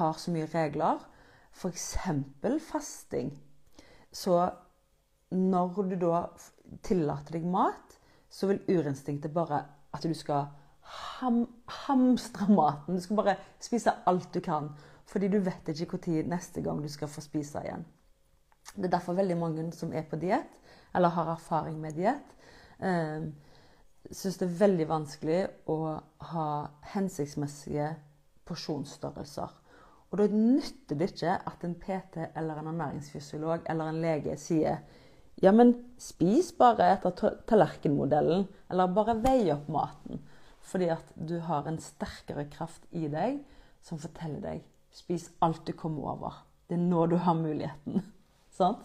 har 0.00 0.16
så 0.16 0.32
mye 0.32 0.48
regler, 0.48 1.10
f.eks. 1.52 1.96
fasting, 2.64 3.32
så 4.12 4.50
når 5.30 5.82
du 5.90 5.96
da 6.00 6.24
tillater 6.82 7.38
deg 7.38 7.46
mat, 7.46 7.98
så 8.30 8.46
vil 8.50 8.62
urinstinktet 8.68 9.34
bare 9.34 9.64
at 9.94 10.02
du 10.06 10.14
skal 10.14 10.48
ham, 11.20 11.44
hamstre 11.66 12.46
maten. 12.52 12.96
Du 12.96 13.02
skal 13.02 13.16
bare 13.16 13.36
spise 13.62 13.94
alt 14.06 14.34
du 14.34 14.40
kan. 14.40 14.70
Fordi 15.10 15.28
du 15.28 15.40
vet 15.42 15.68
ikke 15.68 15.90
når 15.90 16.28
neste 16.30 16.62
gang 16.62 16.82
du 16.82 16.88
skal 16.88 17.10
få 17.10 17.22
spise 17.24 17.62
igjen. 17.64 17.84
Det 18.76 18.86
er 18.86 18.94
derfor 18.94 19.18
veldig 19.18 19.36
mange 19.38 19.64
som 19.74 19.92
er 19.92 20.04
på 20.06 20.18
diett, 20.20 20.52
eller 20.94 21.14
har 21.14 21.32
erfaring 21.32 21.80
med 21.80 21.96
diett, 21.98 22.34
eh, 22.78 23.26
syns 24.10 24.38
det 24.38 24.46
er 24.46 24.60
veldig 24.60 24.86
vanskelig 24.88 25.40
å 25.66 25.78
ha 26.30 26.46
hensiktsmessige 26.92 27.88
porsjonsstørrelser. 28.46 29.50
Og 30.10 30.18
da 30.18 30.26
nytter 30.32 30.98
det 30.98 31.12
ikke 31.12 31.36
at 31.46 31.66
en 31.66 31.76
PT 31.78 32.24
eller 32.34 32.58
en 32.58 32.72
ernæringsfysiolog 32.72 33.68
eller 33.70 33.90
en 33.90 34.00
lege 34.02 34.34
sier 34.40 34.82
ja, 35.40 35.52
men 35.56 35.72
spis 35.96 36.50
bare 36.52 36.90
etter 36.92 37.14
tallerkenmodellen, 37.48 38.42
eller 38.68 38.92
bare 38.92 39.14
vei 39.22 39.46
opp 39.54 39.70
maten. 39.72 40.20
Fordi 40.68 40.90
at 40.92 41.14
du 41.16 41.38
har 41.46 41.64
en 41.68 41.78
sterkere 41.80 42.44
kraft 42.52 42.84
i 42.92 43.06
deg 43.08 43.38
som 43.86 44.00
forteller 44.02 44.42
deg 44.44 44.66
spis 44.92 45.30
alt 45.40 45.64
du 45.66 45.72
kommer 45.72 46.14
over. 46.14 46.40
Det 46.68 46.76
er 46.76 46.84
nå 46.84 47.06
du 47.10 47.16
har 47.16 47.38
muligheten. 47.38 48.02
Sant? 48.58 48.82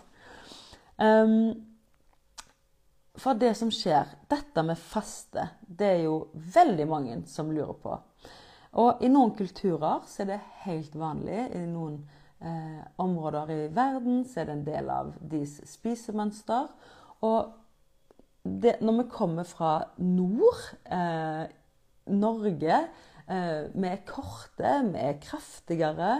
Um, 0.97 1.51
for 3.19 3.37
det 3.39 3.53
som 3.57 3.71
skjer, 3.71 4.09
dette 4.31 4.63
med 4.63 4.79
faste, 4.79 5.49
det 5.67 5.91
er 5.97 6.01
jo 6.05 6.15
veldig 6.33 6.87
mange 6.87 7.19
som 7.31 7.51
lurer 7.51 7.75
på. 7.79 7.95
Og 8.75 9.03
i 9.03 9.09
noen 9.11 9.31
kulturer 9.37 10.03
så 10.09 10.23
er 10.23 10.33
det 10.33 10.41
helt 10.65 10.95
vanlig. 10.99 11.45
I 11.55 11.63
noen 11.69 11.99
eh, 12.43 12.81
områder 13.01 13.53
i 13.53 13.59
verden 13.75 14.23
så 14.27 14.41
er 14.41 14.49
det 14.49 14.55
en 14.57 14.65
del 14.67 14.89
av 14.91 15.13
deres 15.21 15.61
spisemønster. 15.71 16.67
Og 17.23 17.53
det, 18.43 18.77
når 18.83 18.99
vi 18.99 19.05
kommer 19.13 19.47
fra 19.47 19.77
nord, 19.97 20.59
eh, 20.91 21.45
Norge, 22.05 22.81
eh, 23.27 23.61
vi 23.73 23.87
er 23.89 24.03
korte, 24.05 24.73
vi 24.91 24.99
er 25.01 25.21
kraftigere, 25.23 26.11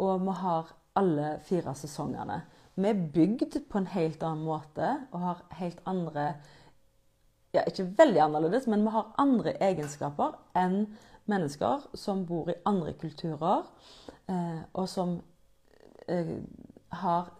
og 0.00 0.22
vi 0.22 0.36
har 0.42 0.70
alle 0.96 1.32
fire 1.44 1.74
sesongene. 1.76 2.40
Vi 2.76 2.88
er 2.88 3.02
bygd 3.12 3.58
på 3.68 3.80
en 3.80 3.90
helt 3.92 4.22
annen 4.22 4.44
måte 4.44 4.88
og 5.10 5.20
har 5.20 5.42
helt 5.58 5.82
andre 5.88 6.34
ja, 7.54 7.62
Ikke 7.64 7.86
veldig 7.96 8.20
annerledes, 8.20 8.66
men 8.68 8.82
vi 8.84 8.92
har 8.92 9.14
andre 9.16 9.54
egenskaper 9.64 10.34
enn 10.60 10.82
mennesker 11.30 11.88
som 11.98 12.24
bor 12.26 12.50
i 12.50 12.58
andre 12.66 12.94
kulturer, 12.98 13.66
eh, 14.28 14.62
og 14.74 14.88
som 14.88 15.18
eh, 16.08 16.38
har 17.00 17.30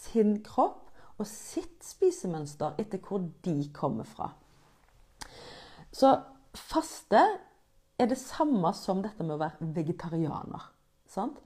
sin 0.00 0.38
kropp 0.46 0.88
og 1.20 1.28
sitt 1.28 1.84
spisemønster 1.84 2.78
etter 2.80 3.02
hvor 3.04 3.24
de 3.44 3.56
kommer 3.76 4.08
fra. 4.08 4.30
Så 5.92 6.14
faste 6.56 7.22
er 8.00 8.08
det 8.08 8.18
samme 8.18 8.72
som 8.78 9.02
dette 9.04 9.26
med 9.26 9.36
å 9.36 9.42
være 9.42 9.72
vegetarianer. 9.76 10.70
Sant? 11.10 11.40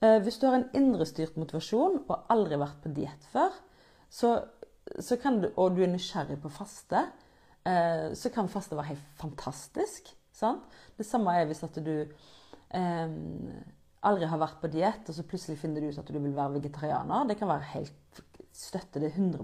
Eh, 0.00 0.18
hvis 0.24 0.40
du 0.40 0.48
har 0.48 0.58
en 0.58 0.70
indrestyrt 0.74 1.36
motivasjon 1.38 2.00
og 2.06 2.32
aldri 2.32 2.58
vært 2.58 2.80
på 2.82 2.94
diett 2.96 3.28
før, 3.30 3.52
så, 4.10 4.40
så 4.98 5.20
du, 5.22 5.52
og 5.54 5.76
du 5.76 5.84
er 5.84 5.92
nysgjerrig 5.92 6.40
på 6.42 6.50
faste, 6.50 7.04
så 7.60 8.30
kan 8.32 8.48
faste 8.48 8.74
være 8.74 8.94
helt 8.94 9.08
fantastisk. 9.20 10.08
Sant? 10.32 10.64
Det 10.96 11.06
samme 11.06 11.34
er 11.36 11.48
hvis 11.50 11.62
at 11.66 11.76
du 11.84 11.94
eh, 12.00 13.14
aldri 14.06 14.28
har 14.30 14.40
vært 14.40 14.60
på 14.62 14.70
diett, 14.72 15.08
og 15.08 15.16
så 15.16 15.26
plutselig 15.28 15.58
finner 15.60 15.82
du 15.82 15.90
ut 15.90 16.00
at 16.00 16.10
du 16.10 16.18
vil 16.18 16.36
være 16.36 16.58
vegetarianer. 16.58 17.26
Det 17.28 17.38
kan 17.40 17.50
være 17.52 17.72
helt 17.74 18.22
Støtte 18.50 18.98
det 19.00 19.12
100 19.14 19.38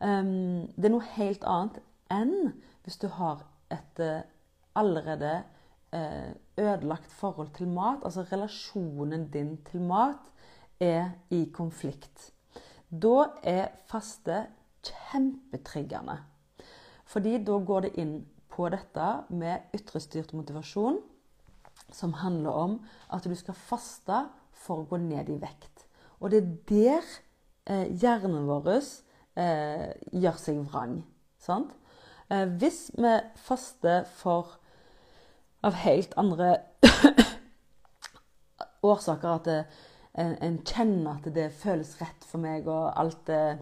um, 0.00 0.66
Det 0.72 0.86
er 0.88 0.92
noe 0.92 1.08
helt 1.18 1.42
annet 1.44 1.80
enn 2.10 2.54
hvis 2.82 2.96
du 3.02 3.10
har 3.12 3.42
et 3.70 4.00
eh, 4.00 4.24
allerede 4.74 5.42
eh, 5.92 6.32
ødelagt 6.58 7.12
forhold 7.12 7.52
til 7.54 7.68
mat, 7.68 8.00
altså 8.04 8.24
relasjonen 8.32 9.28
din 9.30 9.58
til 9.68 9.84
mat, 9.84 10.24
er 10.80 11.10
i 11.30 11.44
konflikt. 11.52 12.32
Da 12.90 13.28
er 13.44 13.68
faste 13.86 14.46
kjempetriggende. 14.82 16.16
Fordi 17.04 17.36
da 17.44 17.58
går 17.58 17.86
det 17.86 17.92
inn 18.00 18.14
på 18.60 18.68
dette 18.68 19.06
med 19.32 19.72
ytrestyrt 19.72 20.34
motivasjon, 20.36 20.98
som 21.90 22.12
handler 22.20 22.52
om 22.52 22.74
at 23.08 23.24
du 23.24 23.32
skal 23.38 23.56
faste 23.56 24.26
for 24.60 24.82
å 24.82 24.88
gå 24.90 24.98
ned 25.00 25.30
i 25.32 25.38
vekt. 25.40 25.86
Og 26.20 26.34
det 26.34 26.42
er 26.42 26.50
der 26.68 27.12
eh, 27.72 27.86
hjernen 27.96 28.44
vår 28.50 28.68
eh, 28.76 29.88
gjør 30.12 30.36
seg 30.36 30.60
vrang. 30.68 30.98
Sant? 31.40 31.72
Eh, 32.28 32.44
hvis 32.60 32.90
vi 33.00 33.16
faster 33.40 34.04
for 34.20 34.60
av 35.62 35.72
helt 35.72 36.12
andre 36.16 36.56
årsaker. 38.82 39.28
At 39.28 39.44
det, 39.44 39.64
en, 40.14 40.36
en, 40.42 40.58
kjenner 40.66 41.18
at 41.18 41.28
det 41.34 41.50
føles 41.60 41.96
rett 42.00 42.26
for 42.26 42.42
meg, 42.42 42.68
og 42.68 42.92
alt 42.98 43.30
er 43.32 43.60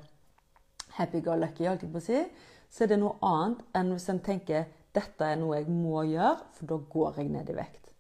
happy 0.99 1.23
go 1.25 1.37
lucky, 1.39 1.69
holdt 1.69 1.87
jeg 1.87 1.95
på 1.95 2.03
å 2.03 2.07
si. 2.07 2.23
Så 2.71 2.85
er 2.85 2.93
det 2.93 3.01
noe 3.01 3.17
annet 3.25 3.65
enn 3.79 3.95
hvis 3.95 4.09
en 4.13 4.23
tenker 4.25 4.69
dette 4.97 5.25
er 5.25 5.39
noe 5.41 5.59
jeg 5.61 5.69
må 5.73 6.03
gjøre, 6.09 6.39
for 6.57 6.71
da 6.71 6.79
går 6.95 7.21
jeg 7.21 7.33
ned 7.35 7.51
i 7.53 7.57
vekt. 7.59 7.93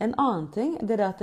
En 0.00 0.14
annen 0.18 0.48
ting 0.54 0.76
det 0.80 0.96
er 0.96 1.06
at 1.10 1.22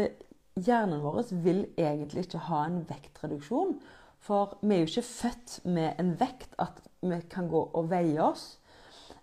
hjernen 0.58 1.02
vår 1.04 1.32
vil 1.44 1.66
egentlig 1.78 2.28
ikke 2.28 2.46
ha 2.50 2.64
en 2.68 2.84
vektreduksjon. 2.90 3.78
For 4.24 4.58
vi 4.62 4.76
er 4.76 4.84
jo 4.84 4.92
ikke 4.92 5.10
født 5.10 5.58
med 5.66 6.00
en 6.02 6.14
vekt 6.20 6.56
at 6.62 6.82
vi 7.02 7.20
kan 7.30 7.50
gå 7.50 7.62
og 7.74 7.90
veie 7.92 8.18
oss. 8.24 8.58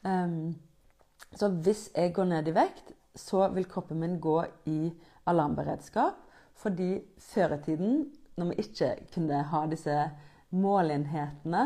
Um, 0.03 0.55
så 1.35 1.48
hvis 1.48 1.88
jeg 1.94 2.14
går 2.14 2.31
ned 2.31 2.50
i 2.50 2.55
vekt, 2.55 2.92
så 3.14 3.48
vil 3.55 3.66
kroppen 3.70 4.00
min 4.00 4.20
gå 4.22 4.40
i 4.70 4.92
alarmberedskap. 5.27 6.20
Fordi 6.55 7.00
før 7.18 7.57
i 7.57 7.62
tiden 7.64 7.96
når 8.37 8.50
vi 8.50 8.62
ikke 8.62 8.90
kunne 9.14 9.42
ha 9.50 9.64
disse 9.70 9.96
målenhetene. 10.50 11.64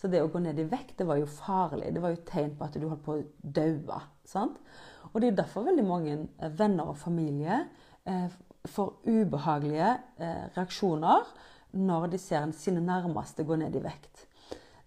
Så 0.00 0.08
det 0.08 0.22
å 0.24 0.30
gå 0.32 0.40
ned 0.40 0.56
i 0.56 0.64
vekt 0.68 0.96
det 0.96 1.06
var 1.08 1.18
jo 1.20 1.28
farlig. 1.28 1.90
Det 1.92 2.00
var 2.00 2.14
jo 2.14 2.22
tegn 2.28 2.54
på 2.56 2.64
at 2.64 2.78
du 2.80 2.86
holdt 2.88 3.04
på 3.04 3.18
å 3.18 3.24
daue. 3.42 3.98
Og 5.10 5.20
det 5.20 5.28
er 5.28 5.40
derfor 5.42 5.66
veldig 5.66 5.84
mange 5.84 6.14
eh, 6.16 6.52
venner 6.56 6.92
og 6.92 6.96
familie 7.00 7.66
eh, 8.08 8.32
får 8.70 8.94
ubehagelige 9.04 9.90
eh, 10.20 10.46
reaksjoner 10.56 11.28
når 11.76 12.08
de 12.14 12.20
ser 12.20 12.48
sine 12.56 12.80
nærmeste 12.82 13.44
gå 13.46 13.58
ned 13.60 13.76
i 13.76 13.84
vekt. 13.84 14.24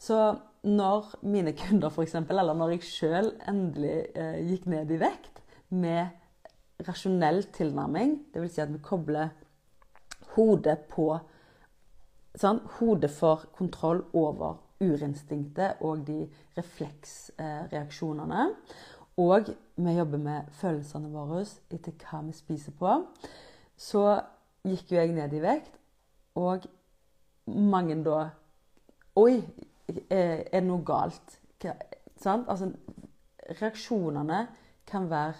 Så 0.01 0.17
når 0.63 1.13
mine 1.21 1.53
kunder, 1.55 1.91
f.eks., 1.91 2.15
eller 2.23 2.57
når 2.57 2.75
jeg 2.75 2.87
sjøl 2.87 3.29
endelig 3.47 3.95
eh, 4.19 4.41
gikk 4.49 4.65
ned 4.71 4.91
i 4.91 4.99
vekt 4.99 5.43
med 5.69 6.83
rasjonell 6.87 7.45
tilnærming, 7.53 8.17
dvs. 8.33 8.57
Si 8.57 8.63
at 8.63 8.73
vi 8.73 8.81
kobler 8.83 9.31
hodet 10.33 10.87
på 10.89 11.11
sånn, 12.39 12.63
Hodet 12.79 13.11
får 13.13 13.49
kontroll 13.53 14.01
over 14.17 14.62
urinstinktet 14.83 15.81
og 15.81 16.05
de 16.07 16.19
refleksreaksjonene. 16.57 18.49
Og 19.23 19.49
vi 19.75 19.91
jobber 19.93 20.21
med 20.21 20.53
følelsene 20.57 21.11
våre 21.13 21.43
etter 21.73 21.93
hva 22.01 22.21
vi 22.25 22.33
spiser 22.35 22.73
på. 22.77 22.95
Så 23.77 24.03
gikk 24.65 24.93
jo 24.93 24.99
jeg 24.99 25.13
ned 25.13 25.33
i 25.33 25.41
vekt, 25.43 25.75
og 26.39 26.65
mange 27.45 27.99
da 28.05 28.29
Oi, 29.19 29.43
er 30.09 30.47
det 30.49 30.63
noe 30.65 30.81
galt? 30.81 31.35
sant? 32.17 32.47
Altså, 32.49 32.71
reaksjonene 33.61 34.47
kan 34.89 35.09
være 35.09 35.35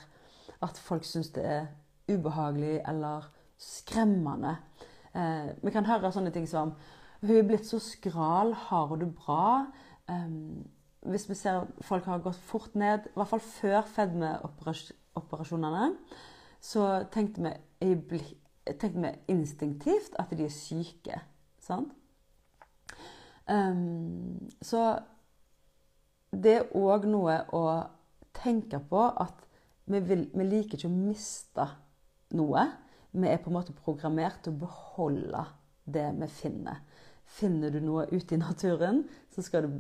at 0.62 0.78
folk 0.78 1.04
syns 1.08 1.32
det 1.34 1.46
er 1.46 1.66
ubehagelig 2.12 2.82
eller 2.88 3.26
skremmende. 3.58 4.56
Eh, 5.16 5.50
vi 5.64 5.72
kan 5.72 5.86
høre 5.86 6.12
sånne 6.12 6.34
ting 6.36 6.46
som 6.50 6.74
hun 7.24 7.38
er 7.38 7.48
blitt 7.48 7.68
så 7.68 7.80
skral. 7.80 8.54
Har 8.68 8.86
hun 8.92 9.00
det 9.00 9.16
bra? 9.16 9.66
Um, 10.12 10.68
hvis 11.08 11.30
vi 11.30 11.36
ser 11.36 11.66
folk 11.82 12.06
har 12.06 12.24
gått 12.24 12.36
fort 12.36 12.76
ned, 12.76 13.00
i 13.08 13.18
hvert 13.18 13.28
fall 13.28 13.44
før 13.44 13.82
fedmeoperasjonene, 13.96 15.94
så 16.64 17.04
tenkte 17.12 17.44
vi, 17.44 17.52
tenkte 18.68 19.02
vi, 19.02 19.12
instinktivt 19.32 20.16
at 20.20 20.32
de 20.32 20.46
er 20.46 20.54
syke. 20.54 21.22
Sant? 21.64 21.92
Um, 23.52 24.50
så 24.64 25.00
det 26.32 26.54
er 26.56 26.72
òg 26.80 27.04
noe 27.12 27.42
å 27.52 27.64
tenke 28.34 28.80
på 28.90 29.02
at 29.12 29.44
vi, 29.92 30.00
vil, 30.00 30.30
vi 30.32 30.48
liker 30.48 30.80
ikke 30.80 30.88
å 30.88 30.96
miste 30.96 31.68
noe. 32.38 32.64
Vi 33.12 33.28
er 33.30 33.42
på 33.44 33.52
en 33.52 33.58
måte 33.60 33.76
programmert 33.76 34.40
til 34.44 34.56
å 34.56 34.62
beholde 34.64 35.44
det 35.84 36.08
vi 36.18 36.30
finner. 36.32 36.80
Finner 37.34 37.74
du 37.74 37.80
noe 37.82 38.06
ute 38.12 38.36
i 38.36 38.42
naturen, 38.42 39.04
så 39.34 39.42
skal 39.46 39.66
du 39.66 39.78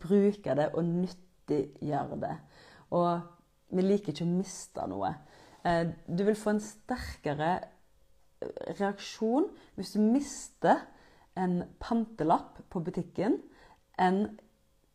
bruke 0.00 0.54
det 0.56 0.70
og 0.74 0.84
nyttiggjøre 0.86 2.18
det. 2.22 2.34
Og 2.94 3.74
vi 3.74 3.84
liker 3.84 4.14
ikke 4.14 4.26
å 4.26 4.34
miste 4.34 4.84
noe. 4.90 5.10
Eh, 5.64 5.86
du 6.06 6.24
vil 6.26 6.36
få 6.38 6.54
en 6.54 6.62
sterkere 6.62 7.52
eh, 7.56 8.74
reaksjon 8.78 9.48
hvis 9.78 9.94
du 9.96 10.02
mister 10.04 10.84
en 11.40 11.62
pantelapp 11.82 12.60
på 12.70 12.82
butikken 12.84 13.40
enn 14.00 14.26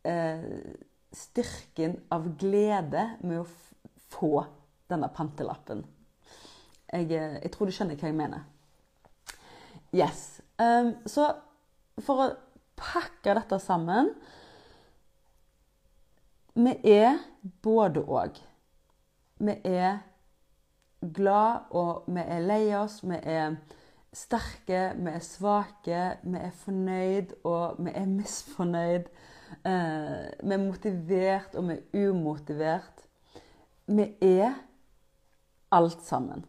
eh, 0.07 0.45
styrken 1.15 1.97
av 2.13 2.29
glede 2.39 3.07
med 3.25 3.41
å 3.41 3.47
få 4.13 4.45
denne 4.89 5.09
pantelappen. 5.13 5.83
Jeg, 6.89 7.09
jeg, 7.11 7.51
tror 7.53 7.69
du 7.69 7.73
skjønner 7.75 7.97
hva 7.99 8.09
jeg 8.09 8.17
mener. 8.17 8.45
Yes. 9.93 10.39
Så 11.09 11.25
for 12.05 12.23
å 12.23 12.29
pakke 12.79 13.35
dette 13.37 13.59
sammen 13.61 14.13
Vi 16.59 16.73
er 16.91 17.19
både 17.63 18.01
og. 18.03 18.39
Vi 19.39 19.53
er 19.63 19.99
glad, 20.99 21.69
og 21.71 22.07
vi 22.07 22.19
er 22.19 22.41
lei 22.43 22.63
oss. 22.75 22.97
Vi 23.03 23.15
er 23.15 23.55
sterke, 24.11 24.81
vi 24.97 25.13
er 25.13 25.23
svake, 25.23 26.01
vi 26.23 26.41
er 26.41 26.55
fornøyd, 26.65 27.35
og 27.47 27.79
vi 27.85 27.93
er 27.95 28.09
misfornøyd. 28.11 29.07
Eh, 29.63 30.25
vi 30.43 30.55
er 30.57 30.63
motivert, 30.65 31.55
og 31.55 31.69
vi 31.69 31.77
er 31.77 32.09
umotivert. 32.09 33.05
Vi 33.87 34.09
er 34.21 34.59
alt 35.71 36.03
sammen. 36.03 36.43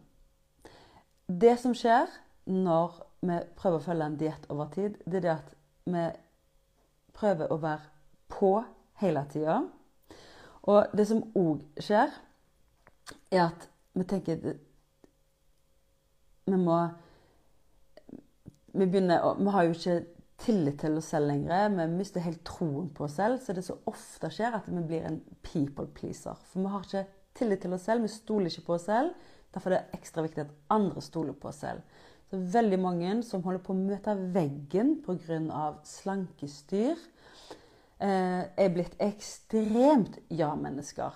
Det 1.27 1.55
som 1.61 1.73
skjer 1.77 2.11
når 2.49 2.99
vi 3.21 3.37
prøver 3.57 3.77
å 3.77 3.85
følge 3.85 4.07
en 4.09 4.17
diett 4.17 4.47
over 4.49 4.69
tid, 4.73 4.97
det 5.05 5.21
er 5.21 5.25
det 5.25 5.33
at 5.35 5.53
vi 5.91 6.05
prøver 7.17 7.51
å 7.51 7.59
være 7.61 7.89
på 8.31 8.55
hele 9.01 9.23
tida. 9.29 9.61
Og 10.69 10.95
det 10.97 11.07
som 11.09 11.23
òg 11.37 11.61
skjer, 11.81 12.11
er 13.31 13.43
at 13.47 13.67
vi 13.97 14.05
tenker 14.07 14.37
Vi 16.45 16.57
må 16.57 16.77
Vi 18.71 18.85
begynner 18.85 19.25
å 19.25 19.33
Vi 19.39 19.51
har 19.51 19.65
jo 19.67 19.73
ikke 19.75 19.97
tillit 20.41 20.79
til 20.81 20.97
oss 20.97 21.11
selv 21.13 21.29
lenger. 21.29 21.69
Vi 21.75 21.87
mister 21.93 22.23
helt 22.25 22.43
troen 22.47 22.87
på 22.93 23.05
oss 23.05 23.17
selv. 23.19 23.41
Så 23.41 23.53
det 23.53 23.65
som 23.65 23.81
ofte 23.89 24.31
skjer 24.33 24.57
at 24.57 24.69
vi 24.69 24.81
blir 24.81 25.05
en 25.05 25.19
people 25.45 25.85
pleaser. 25.93 26.39
For 26.49 26.63
vi 26.63 26.71
har 26.73 26.87
ikke 26.87 27.03
tillit 27.37 27.61
til 27.61 27.75
oss 27.77 27.85
selv. 27.85 28.05
Vi 28.05 28.13
stoler 28.13 28.49
ikke 28.49 28.65
på 28.69 28.77
oss 28.77 28.87
selv. 28.89 29.13
Derfor 29.53 29.73
er 29.75 29.83
det 29.83 29.99
ekstra 29.99 30.23
viktig 30.25 30.45
at 30.45 30.55
andre 30.73 31.03
stoler 31.03 31.37
på 31.37 31.51
oss 31.51 31.61
selv. 31.61 31.83
Så 32.31 32.37
veldig 32.53 32.77
mange 32.79 33.09
som 33.27 33.41
holder 33.43 33.59
på 33.59 33.73
å 33.73 33.81
møte 33.81 34.13
veggen 34.31 34.93
pga. 35.03 35.73
slankestyr, 35.83 36.95
eh, 37.99 38.43
er 38.55 38.69
blitt 38.69 38.95
ekstremt 38.99 40.17
ja-mennesker. 40.29 41.11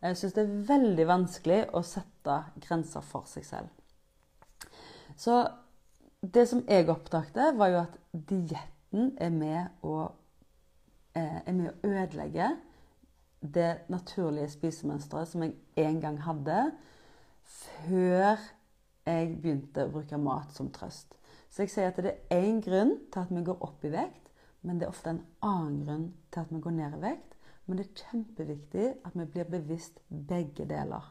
Jeg 0.00 0.16
syns 0.16 0.32
det 0.32 0.44
er 0.44 0.62
veldig 0.68 1.06
vanskelig 1.06 1.58
å 1.74 1.82
sette 1.82 2.44
grenser 2.60 3.02
for 3.02 3.26
seg 3.26 3.44
selv. 3.44 3.68
Så 5.16 5.42
det 6.22 6.46
som 6.48 6.62
jeg 6.68 6.88
oppdaget, 6.88 7.56
var 7.58 7.68
jo 7.68 7.82
at 7.82 7.98
dietten 8.12 9.16
er 9.18 9.30
med 9.30 9.82
å, 9.82 10.12
eh, 11.16 11.42
er 11.46 11.52
med 11.52 11.72
å 11.72 11.88
ødelegge 11.88 12.56
det 13.42 13.80
naturlige 13.88 14.48
spisemønsteret 14.48 15.26
som 15.26 15.42
jeg 15.42 15.54
en 15.76 16.00
gang 16.00 16.22
hadde, 16.22 16.72
før 17.42 18.38
jeg 19.10 19.36
begynte 19.42 19.86
å 19.86 19.92
bruke 19.92 20.18
mat 20.20 20.54
som 20.54 20.70
trøst. 20.74 21.16
Så 21.50 21.64
jeg 21.64 21.72
sier 21.72 21.90
at 21.90 21.98
det 22.02 22.12
er 22.30 22.44
én 22.44 22.60
grunn 22.62 22.96
til 23.10 23.24
at 23.24 23.32
vi 23.34 23.42
går 23.46 23.62
opp 23.66 23.84
i 23.84 23.92
vekt, 23.92 24.30
men 24.62 24.78
det 24.78 24.86
er 24.86 24.92
ofte 24.92 25.14
en 25.14 25.24
annen 25.42 25.80
grunn 25.84 26.06
til 26.30 26.44
at 26.44 26.52
vi 26.52 26.60
går 26.62 26.76
ned 26.76 26.96
i 26.98 27.02
vekt. 27.02 27.36
Men 27.66 27.78
det 27.78 27.86
er 27.86 28.04
kjempeviktig 28.04 28.86
at 29.06 29.14
vi 29.14 29.26
blir 29.30 29.50
bevisst 29.50 30.00
begge 30.08 30.66
deler. 30.66 31.04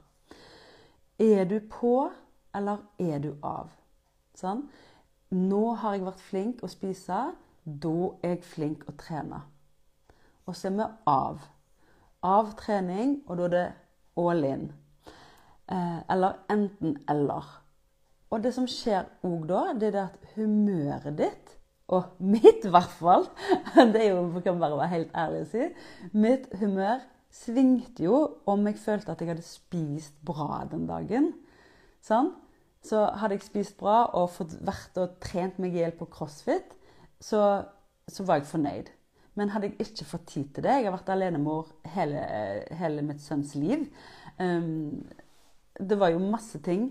Er 1.19 1.45
du 1.47 1.59
på, 1.71 2.09
eller 2.55 2.83
er 2.99 3.19
du 3.23 3.33
av? 3.43 3.71
Sånn? 4.35 4.65
Nå 5.35 5.63
har 5.81 5.95
jeg 5.95 6.05
vært 6.07 6.25
flink 6.25 6.63
å 6.63 6.71
spise. 6.71 7.21
Da 7.63 7.95
er 8.23 8.37
jeg 8.37 8.45
flink 8.47 8.85
å 8.89 8.95
trene. 8.99 9.43
Og 10.47 10.55
så 10.57 10.71
er 10.71 10.77
vi 10.79 10.87
av. 11.11 11.43
Av 12.25 12.53
trening, 12.59 13.19
og 13.27 13.39
da 13.39 13.47
er 13.47 13.55
det 13.55 13.65
all 14.19 14.45
in. 14.47 14.69
Eh, 15.69 15.99
eller 16.09 16.39
enten-eller. 16.49 17.51
Og 18.29 18.43
det 18.43 18.51
som 18.53 18.67
skjer 18.69 19.07
òg 19.25 19.47
da, 19.49 19.61
det 19.73 19.93
er 19.93 20.03
at 20.05 20.33
humøret 20.35 21.15
ditt, 21.17 21.55
og 21.89 22.19
mitt 22.21 22.67
i 22.67 22.69
hvert 22.69 22.91
fall 22.99 23.23
Det 23.93 24.03
er 24.03 24.11
jo, 24.11 24.41
kan 24.45 24.59
bare 24.61 24.77
være 24.77 24.91
helt 24.91 25.15
ærlig 25.17 25.39
å 25.41 25.47
si. 25.49 25.69
Mitt 26.13 26.45
humør 26.61 27.01
svingte 27.33 28.05
jo 28.05 28.19
om 28.49 28.67
jeg 28.69 28.77
følte 28.81 29.13
at 29.13 29.23
jeg 29.23 29.31
hadde 29.31 29.45
spist 29.45 30.13
bra 30.25 30.63
den 30.69 30.85
dagen. 30.89 31.31
Sånn? 32.05 32.31
Så 32.85 33.01
hadde 33.19 33.39
jeg 33.39 33.47
spist 33.47 33.77
bra 33.81 34.03
og 34.15 34.29
fått 34.37 34.53
vært 34.65 35.01
og 35.01 35.17
trent 35.23 35.57
meg 35.59 35.75
i 35.75 35.81
hjel 35.81 35.97
på 35.97 36.07
crossfit, 36.13 36.77
så, 37.19 37.65
så, 38.07 38.23
var 38.23 38.39
jeg 38.39 38.47
fornøyd. 38.53 38.93
Men 39.35 39.51
hadde 39.53 39.71
jeg 39.71 39.89
ikke 39.89 40.07
fått 40.07 40.29
tid 40.31 40.47
til 40.55 40.65
det 40.65 40.77
Jeg 40.77 40.87
har 40.87 40.95
vært 40.95 41.11
alenemor 41.13 41.67
hele, 41.93 42.21
hele 42.79 43.03
mitt 43.05 43.21
sønns 43.23 43.51
liv. 43.59 43.83
Um, 44.39 45.01
det 45.79 45.97
var 45.99 46.13
jo 46.13 46.23
masse 46.23 46.61
ting 46.63 46.89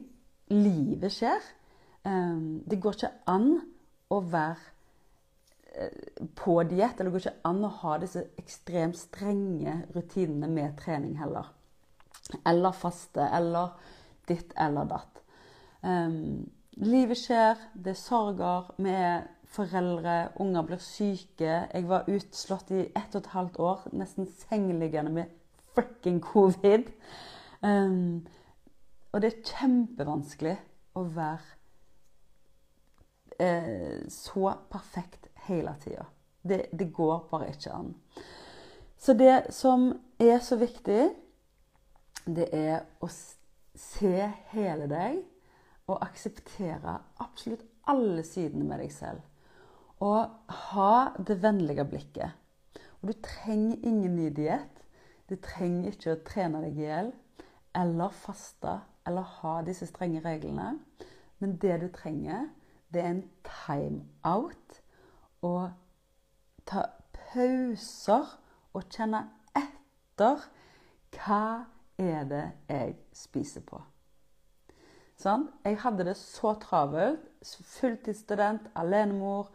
livet 0.51 1.13
skjer. 1.13 1.45
Ehm, 2.09 2.63
det 2.69 2.81
går 2.81 2.97
ikke 2.97 3.15
an 3.31 3.49
å 4.11 4.21
være 4.25 4.75
eh, 5.75 6.27
på 6.39 6.57
diett, 6.71 6.99
eller 6.99 7.11
det 7.11 7.17
går 7.17 7.27
ikke 7.27 7.51
an 7.51 7.65
å 7.67 7.73
ha 7.83 7.97
disse 8.03 8.25
ekstremt 8.41 8.99
strenge 8.99 9.81
rutinene 9.95 10.51
med 10.53 10.77
trening 10.81 11.19
heller. 11.21 11.51
Eller 12.47 12.77
faste, 12.77 13.25
eller 13.33 13.75
ditt 14.29 14.53
eller 14.61 14.89
datt. 14.89 15.23
Um, 15.81 16.49
livet 16.83 17.19
skjer, 17.21 17.61
det 17.75 17.95
er 17.95 18.01
sorger. 18.01 18.73
Vi 18.77 18.93
er 18.93 19.23
foreldre, 19.49 20.17
unger 20.43 20.67
blir 20.69 20.83
syke. 20.85 21.55
Jeg 21.73 21.87
var 21.89 22.09
utslått 22.11 22.73
i 22.77 22.83
ett 22.89 23.15
og 23.15 23.23
et 23.23 23.33
halvt 23.33 23.61
år, 23.65 23.87
nesten 23.97 24.29
sengeliggende 24.45 25.15
med 25.15 25.33
fucking 25.77 26.21
covid. 26.25 26.91
Um, 27.63 28.27
og 29.13 29.23
det 29.23 29.31
er 29.31 29.47
kjempevanskelig 29.53 30.57
å 30.99 31.05
være 31.15 31.57
eh, 33.41 34.05
så 34.13 34.53
perfekt 34.71 35.31
hele 35.49 35.75
tida. 35.83 36.05
Det, 36.43 36.67
det 36.73 36.91
går 36.95 37.25
bare 37.31 37.51
ikke 37.55 37.73
an. 37.75 37.95
Så 38.99 39.15
det 39.15 39.55
som 39.55 39.91
er 40.21 40.41
så 40.45 40.59
viktig, 40.61 41.03
det 42.29 42.49
er 42.53 42.83
å 43.01 43.09
se 43.09 44.15
hele 44.53 44.89
deg 44.91 45.21
og 45.89 46.03
akseptere 46.05 46.99
absolutt 47.23 47.65
alle 47.89 48.25
sidene 48.27 48.67
med 48.69 48.83
deg 48.83 48.93
selv. 48.93 49.23
Og 50.05 50.53
ha 50.73 50.93
det 51.17 51.39
vennlige 51.43 51.87
blikket. 51.89 52.35
Og 53.01 53.11
du 53.11 53.15
trenger 53.25 53.87
ingen 53.87 54.19
ny 54.19 54.29
diett. 54.35 54.85
Du 55.31 55.37
trenger 55.43 55.95
ikke 55.95 56.15
å 56.15 56.21
trene 56.27 56.61
deg 56.67 56.77
i 56.77 56.87
hjel 56.87 57.11
eller 57.79 58.15
faste 58.15 58.79
eller 59.09 59.27
ha 59.41 59.59
disse 59.67 59.89
strenge 59.89 60.23
reglene. 60.25 60.79
Men 61.39 61.57
det 61.57 61.81
du 61.81 61.89
trenger, 61.95 62.49
det 62.95 63.03
er 63.03 63.11
en 63.11 63.25
time-out. 63.45 64.81
Og 65.43 65.71
ta 66.67 66.85
pauser 67.17 68.39
og 68.75 68.89
kjenne 68.93 69.25
etter 69.57 70.49
hva 71.15 71.45
er 71.99 72.27
det 72.29 72.45
jeg 72.69 72.97
spiser 73.17 73.65
på. 73.67 73.81
Sånn? 75.19 75.49
Jeg 75.67 75.81
hadde 75.83 76.07
det 76.07 76.17
så 76.21 76.55
travelt. 76.63 77.25
Fulltidsstudent, 77.79 78.69
alenemor, 78.79 79.49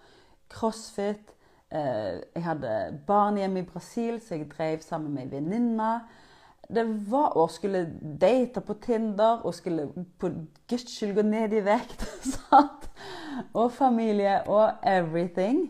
crossfit. 0.52 1.34
Eh, 1.72 2.20
jeg 2.36 2.44
hadde 2.46 2.74
barn 3.08 3.40
hjemme 3.40 3.64
i 3.64 3.68
Brasil, 3.68 4.20
så 4.22 4.38
jeg 4.38 4.50
drev 4.52 4.84
sammen 4.84 5.14
med 5.16 5.28
ei 5.28 5.38
venninne. 5.38 5.92
Det 6.70 6.84
var 7.12 7.36
å 7.38 7.48
skulle 7.52 7.84
date 8.20 8.62
på 8.64 8.76
Tinder 8.82 9.44
og 9.44 9.56
skulle 9.56 9.90
på 10.20 10.30
guds 10.70 11.00
gå 11.16 11.26
ned 11.28 11.54
i 11.54 11.64
vekt. 11.66 12.06
Sant? 12.36 12.88
Og 13.54 13.72
familie 13.74 14.40
og 14.48 14.80
everything. 14.88 15.66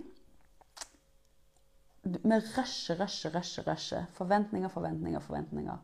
Vi 2.04 2.38
rusher, 2.58 3.00
rusher, 3.00 3.32
rusher, 3.34 3.66
rusher. 3.68 4.06
Forventninger, 4.14 4.70
forventninger, 4.70 5.20
forventninger. 5.24 5.78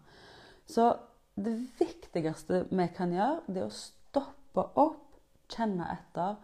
Så 0.66 0.94
det 1.36 1.56
viktigste 1.80 2.66
vi 2.70 2.88
kan 2.96 3.14
gjøre, 3.16 3.42
det 3.48 3.64
er 3.64 3.70
å 3.70 3.74
stoppe 3.74 4.66
opp, 4.78 5.06
kjenne 5.50 5.88
etter. 5.96 6.36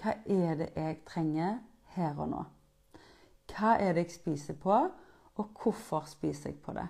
Hva 0.00 0.16
er 0.24 0.58
det 0.60 0.70
jeg 0.76 1.00
trenger 1.08 1.58
her 1.96 2.18
og 2.18 2.30
nå? 2.30 2.44
Hva 3.50 3.76
er 3.76 3.94
det 3.94 4.06
jeg 4.06 4.16
spiser 4.18 4.56
på, 4.58 4.78
og 5.34 5.62
hvorfor 5.62 6.06
spiser 6.08 6.52
jeg 6.52 6.62
på 6.62 6.74
det? 6.76 6.86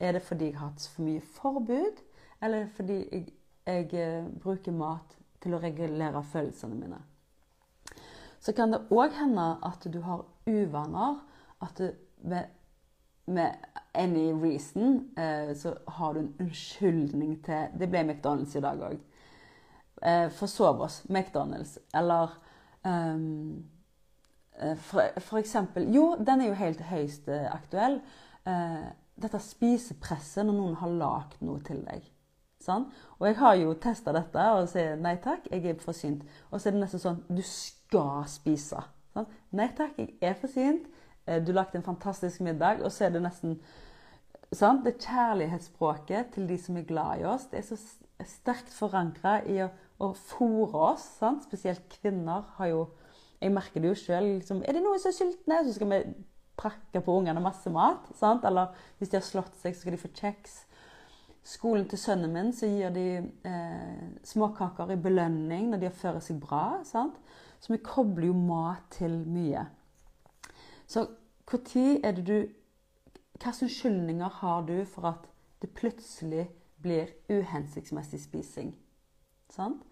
Er 0.00 0.12
det 0.12 0.22
fordi 0.22 0.50
jeg 0.50 0.58
har 0.58 0.72
hatt 0.72 0.88
for 0.94 1.06
mye 1.06 1.20
forbud, 1.20 2.00
eller 2.42 2.58
er 2.58 2.64
det 2.64 2.76
fordi 2.76 2.96
jeg, 3.12 3.26
jeg 3.66 3.92
eh, 3.94 4.30
bruker 4.42 4.72
mat 4.72 5.16
til 5.42 5.54
å 5.54 5.60
regulere 5.62 6.22
følelsene 6.32 6.78
mine? 6.78 7.00
Så 8.44 8.52
kan 8.52 8.74
det 8.74 8.82
òg 8.92 9.14
hende 9.16 9.54
at 9.64 9.86
du 9.88 10.02
har 10.04 10.26
uvaner. 10.46 11.22
At 11.64 11.78
du 11.78 11.92
med, 12.28 12.50
med 13.26 13.54
any 13.94 14.32
reason 14.32 15.08
eh, 15.16 15.54
så 15.56 15.76
har 15.88 16.14
du 16.14 16.20
en 16.20 16.34
unnskyldning 16.40 17.38
til 17.44 17.70
Det 17.78 17.88
ble 17.88 18.02
McDonald's 18.04 18.56
i 18.56 18.60
dag 18.60 18.82
òg. 18.84 18.98
Eh, 20.02 20.28
Forsov 20.30 20.82
oss. 20.84 21.02
McDonald's. 21.08 21.78
Eller 21.94 22.36
um, 22.84 23.64
for, 24.76 25.02
for, 25.18 25.38
eksempel 25.38 25.88
Jo, 25.94 26.16
den 26.26 26.40
er 26.40 26.52
jo 26.52 26.60
helt 26.60 26.84
høyst 26.90 27.28
aktuell. 27.28 28.00
Eh, 28.46 28.84
dette 29.20 29.38
spisepresset 29.42 30.46
når 30.46 30.56
noen 30.58 30.76
har 30.80 30.98
lagd 30.98 31.38
noe 31.46 31.62
til 31.66 31.80
deg. 31.86 32.06
Sånn? 32.64 32.86
Og 33.18 33.26
jeg 33.28 33.38
har 33.40 33.56
jo 33.60 33.74
testa 33.80 34.14
dette 34.16 34.44
og 34.56 34.68
sier 34.72 34.96
nei 35.00 35.16
takk, 35.22 35.46
jeg 35.52 35.66
er 35.68 35.80
forsynt. 35.82 36.24
Og 36.50 36.58
så 36.58 36.70
er 36.70 36.76
det 36.76 36.84
nesten 36.84 37.02
sånn 37.02 37.22
du 37.28 37.42
skal 37.44 38.24
spise. 38.30 38.80
Sånn? 39.14 39.28
Nei 39.58 39.68
takk, 39.76 39.98
jeg 40.00 40.16
er 40.24 40.38
forsynt. 40.40 40.88
Eh, 41.26 41.40
du 41.44 41.52
lagde 41.52 41.78
en 41.78 41.86
fantastisk 41.86 42.44
middag, 42.44 42.82
og 42.84 42.92
så 42.92 43.06
er 43.06 43.14
det 43.14 43.24
nesten 43.24 43.58
sånn? 44.54 44.82
Det 44.84 44.96
kjærlighetsspråket 45.02 46.34
til 46.34 46.48
de 46.48 46.58
som 46.60 46.78
er 46.80 46.88
glad 46.88 47.22
i 47.22 47.28
oss, 47.28 47.48
det 47.52 47.60
er 47.60 47.68
så 47.68 47.78
sterkt 48.24 48.72
forankra 48.72 49.38
i 49.50 49.60
å, 49.64 49.70
å 50.00 50.12
fòre 50.16 50.84
oss. 50.92 51.06
Sånn? 51.20 51.42
Spesielt 51.44 51.88
kvinner 52.00 52.46
har 52.58 52.72
jo 52.72 52.84
Jeg 53.44 53.52
merker 53.52 53.82
det 53.82 53.90
jo 53.90 53.96
sjøl. 53.98 54.26
Liksom, 54.38 54.62
er 54.64 54.72
det 54.72 54.80
noen 54.80 55.00
som 55.02 55.10
er 55.10 55.16
sultne? 55.18 55.56
Så 55.66 55.72
skal 55.76 55.90
vi 55.90 55.96
prakke 56.56 57.02
på 57.04 57.16
ungene 57.18 57.42
masse 57.42 57.70
mat. 57.72 58.10
Sant? 58.18 58.44
Eller 58.44 58.74
hvis 58.98 59.12
de 59.12 59.18
har 59.18 59.26
slått 59.26 59.56
seg, 59.60 59.74
så 59.74 59.84
skal 59.84 59.96
de 59.96 60.02
få 60.02 60.12
kjeks. 60.14 60.60
Skolen 61.44 61.88
til 61.88 62.00
sønnen 62.00 62.32
min 62.32 62.52
så 62.56 62.68
gir 62.70 62.92
de 62.94 63.08
eh, 63.20 64.04
småkaker 64.24 64.94
i 64.94 65.00
belønning 65.00 65.68
når 65.72 65.82
de 65.82 65.92
fører 65.92 66.22
seg 66.24 66.38
bra. 66.40 66.80
Sant? 66.88 67.18
Så 67.60 67.74
vi 67.74 67.82
kobler 67.84 68.30
jo 68.30 68.36
mat 68.36 68.86
til 68.96 69.18
mye. 69.28 69.66
Så 70.86 71.06
når 71.48 71.98
er 72.04 72.12
det 72.20 72.26
du 72.28 72.38
Hvilke 73.34 73.64
unnskyldninger 73.66 74.28
har 74.40 74.60
du 74.62 74.84
for 74.86 75.08
at 75.08 75.24
det 75.60 75.72
plutselig 75.74 76.46
blir 76.80 77.10
uhensiktsmessig 77.28 78.20
spising? 78.22 78.70
Sant? 79.50 79.82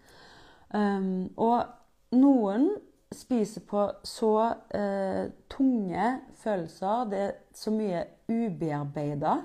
Um, 0.71 1.27
og 1.37 1.67
noen 2.15 2.71
spiser 3.17 3.65
på 3.69 3.87
så 4.07 4.35
eh, 4.75 5.31
tunge 5.51 6.09
følelser, 6.43 7.09
det 7.11 7.19
er 7.21 7.33
så 7.55 7.73
mye 7.75 8.05
ubearbeida, 8.29 9.39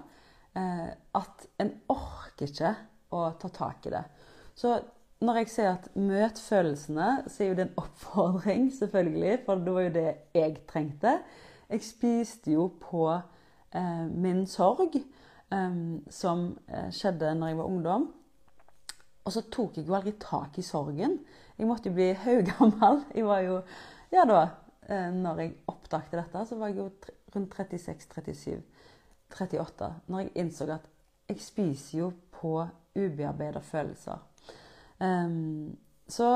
eh, 0.56 0.92
at 1.20 1.48
en 1.62 1.74
orker 1.94 2.48
ikke 2.48 2.76
å 3.14 3.24
ta 3.40 3.52
tak 3.54 3.88
i 3.88 3.94
det. 3.96 4.04
Så 4.58 4.78
når 5.22 5.40
jeg 5.42 5.50
sier 5.50 5.72
at 5.72 5.90
'møt 5.96 6.40
følelsene', 6.40 7.30
så 7.30 7.44
er 7.44 7.48
jo 7.48 7.56
det 7.56 7.66
en 7.68 7.78
oppfordring, 7.78 8.74
selvfølgelig, 8.80 9.40
for 9.46 9.56
det 9.56 9.74
var 9.74 9.82
jo 9.82 9.90
det 9.90 10.16
jeg 10.34 10.68
trengte. 10.68 11.20
Jeg 11.70 11.84
spiste 11.84 12.52
jo 12.52 12.68
på 12.82 13.10
eh, 13.74 14.06
min 14.12 14.46
sorg, 14.48 14.96
eh, 15.52 15.80
som 16.10 16.58
eh, 16.68 16.92
skjedde 16.92 17.34
når 17.36 17.48
jeg 17.48 17.58
var 17.58 17.66
ungdom. 17.66 18.14
Og 19.26 19.34
så 19.34 19.42
tok 19.52 19.78
jeg 19.78 19.88
jo 19.88 19.96
aldri 19.96 20.14
tak 20.20 20.58
i 20.58 20.62
sorgen. 20.62 21.20
Jeg 21.58 21.68
måtte 21.68 21.90
jo 21.90 21.98
bli 21.98 22.12
haugammel. 22.24 23.04
Jeg 23.16 23.26
var 23.26 23.46
jo 23.46 23.62
Ja, 24.14 24.24
da 24.30 24.42
eh, 24.88 25.10
når 25.14 25.42
jeg 25.42 25.56
oppdagte 25.68 26.20
dette, 26.20 26.46
så 26.46 26.58
var 26.60 26.72
jeg 26.72 26.78
jo 26.80 26.90
rundt 27.36 27.56
36-37. 27.58 28.62
38. 29.34 29.90
Når 30.08 30.20
jeg 30.20 30.36
innså 30.36 30.70
at 30.72 30.86
jeg 31.28 31.42
spiser 31.44 31.98
jo 32.00 32.12
på 32.32 32.62
ubearbeida 32.96 33.60
følelser. 33.60 34.22
Um, 35.00 35.78
så 36.08 36.30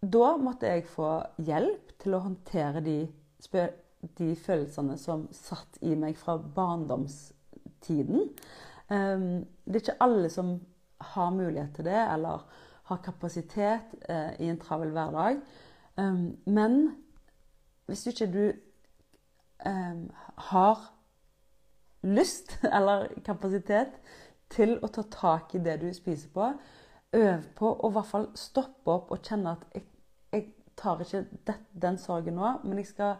da 0.00 0.36
måtte 0.40 0.68
jeg 0.68 0.86
få 0.88 1.08
hjelp 1.44 1.94
til 2.00 2.16
å 2.16 2.22
håndtere 2.24 2.82
de, 2.84 2.98
de 4.18 4.30
følelsene 4.36 4.96
som 5.00 5.26
satt 5.34 5.80
i 5.84 5.96
meg 5.98 6.18
fra 6.20 6.36
barndomstiden. 6.40 8.28
Um, 8.88 9.26
det 9.64 9.80
er 9.80 9.84
ikke 9.84 10.02
alle 10.04 10.30
som 10.32 10.58
har 11.14 11.32
mulighet 11.32 11.72
til 11.78 11.88
det, 11.88 12.00
eller 12.14 12.44
har 12.90 13.02
kapasitet 13.04 13.94
eh, 14.08 14.32
i 14.42 14.48
en 14.50 14.60
travel 14.60 14.92
hverdag. 14.94 15.40
Um, 15.96 16.38
men 16.46 16.96
hvis 17.86 18.04
du 18.04 18.10
ikke 18.10 18.32
du 18.32 18.52
um, 19.66 20.10
har 20.50 20.84
lyst 22.02 22.58
eller 22.76 23.08
kapasitet 23.24 23.98
til 24.50 24.78
å 24.82 24.90
ta 24.90 25.04
tak 25.10 25.54
i 25.54 25.62
det 25.64 25.80
du 25.82 25.90
spiser 25.94 26.30
på, 26.34 26.52
øv 27.12 27.46
på 27.58 27.72
å 27.72 27.90
i 27.90 27.94
hvert 27.96 28.10
fall 28.10 28.28
stoppe 28.38 28.92
opp 28.92 29.10
og 29.10 29.22
kjenne 29.26 29.56
at 29.56 29.66
jeg, 29.74 29.86
jeg 30.32 30.46
tar 30.78 31.02
ikke 31.02 31.24
det, 31.46 31.56
den 31.82 31.98
sorgen 31.98 32.38
nå, 32.38 32.52
men 32.64 32.78
jeg 32.78 32.92
skal 32.92 33.18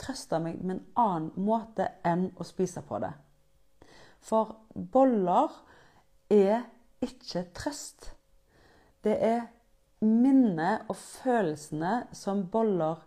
trøste 0.00 0.40
meg 0.40 0.60
med 0.64 0.78
en 0.78 0.86
annen 1.00 1.44
måte 1.44 1.90
enn 2.06 2.30
å 2.40 2.46
spise 2.48 2.82
på 2.86 3.00
det. 3.02 3.12
For 4.24 4.56
boller 4.72 5.52
er 6.32 6.64
ikke 7.04 7.46
trøst. 7.56 8.12
Det 9.04 9.16
er 9.24 9.46
minnet 10.04 10.88
og 10.88 10.96
følelsene 10.96 12.06
som 12.16 12.44
boller 12.52 13.00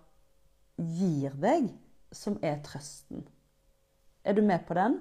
gir 0.78 1.36
deg, 1.42 1.70
som 2.14 2.40
er 2.42 2.62
trøsten. 2.66 3.26
Er 4.24 4.34
du 4.34 4.42
med 4.42 4.66
på 4.68 4.74
den? 4.78 5.00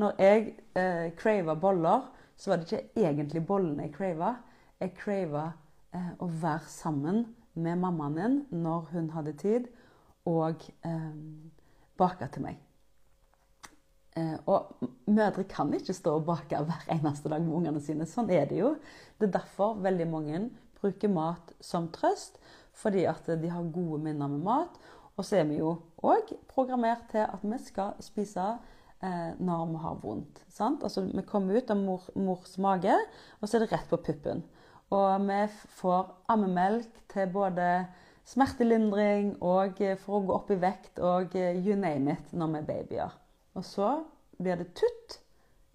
Når 0.00 0.18
jeg 0.18 0.54
eh, 0.78 1.12
crava 1.18 1.54
boller, 1.54 2.08
så 2.36 2.50
var 2.50 2.62
det 2.62 2.72
ikke 2.72 3.04
egentlig 3.04 3.44
bollene 3.46 3.86
jeg 3.86 3.94
crava. 3.94 4.32
Jeg 4.80 4.94
crava 4.98 5.44
eh, 5.94 6.10
å 6.18 6.26
være 6.26 6.70
sammen 6.72 7.24
med 7.54 7.78
mammaen 7.78 8.16
min 8.16 8.62
når 8.64 8.90
hun 8.94 9.10
hadde 9.14 9.36
tid, 9.38 9.68
og 10.26 10.64
eh, 10.86 11.10
baka 11.98 12.30
til 12.32 12.48
meg. 12.48 12.62
Eh, 14.16 14.34
og 14.44 14.74
mødre 15.08 15.44
kan 15.48 15.70
ikke 15.72 15.94
stå 15.96 16.18
og 16.18 16.26
bake 16.28 16.58
hver 16.68 16.88
eneste 16.92 17.30
dag 17.32 17.40
med 17.40 17.54
ungene 17.56 17.80
sine. 17.80 18.04
Sånn 18.08 18.30
er 18.32 18.44
det 18.50 18.58
jo. 18.58 18.74
Det 19.16 19.30
er 19.30 19.38
derfor 19.38 19.78
veldig 19.80 20.08
mange 20.10 20.42
bruker 20.80 21.12
mat 21.12 21.54
som 21.64 21.88
trøst, 21.94 22.36
fordi 22.76 23.06
at 23.08 23.28
de 23.40 23.52
har 23.52 23.72
gode 23.72 24.02
minner 24.04 24.28
med 24.28 24.44
mat. 24.44 24.76
Og 25.16 25.24
så 25.24 25.40
er 25.40 25.48
vi 25.48 25.60
jo 25.60 25.76
òg 26.04 26.34
programmert 26.50 27.08
til 27.12 27.24
at 27.24 27.40
vi 27.44 27.58
skal 27.64 27.96
spise 28.04 28.44
eh, 28.52 29.32
når 29.38 29.64
vi 29.70 29.82
har 29.86 29.98
vondt. 30.04 30.44
Sant? 30.52 30.84
Altså, 30.84 31.06
vi 31.08 31.24
kommer 31.28 31.56
ut 31.56 31.72
av 31.72 31.80
mor, 31.80 32.04
mors 32.16 32.56
mage, 32.60 32.96
og 33.40 33.48
så 33.48 33.56
er 33.56 33.64
det 33.64 33.72
rett 33.72 33.88
på 33.88 34.00
puppen. 34.00 34.44
Og 34.92 35.24
vi 35.24 35.40
får 35.80 36.12
ammemelk 36.32 37.00
til 37.12 37.32
både 37.32 37.68
smertelindring 38.28 39.38
og 39.40 39.80
eh, 39.80 39.96
for 40.00 40.20
å 40.20 40.24
gå 40.28 40.36
opp 40.36 40.52
i 40.52 40.60
vekt 40.60 41.00
og 41.00 41.32
you 41.36 41.76
name 41.76 42.18
it 42.18 42.36
når 42.36 42.52
vi 42.52 42.60
er 42.60 42.70
babyer. 42.72 43.21
Og 43.58 43.64
så 43.64 43.88
blir 44.38 44.60
det 44.60 44.72
tutt. 44.78 45.18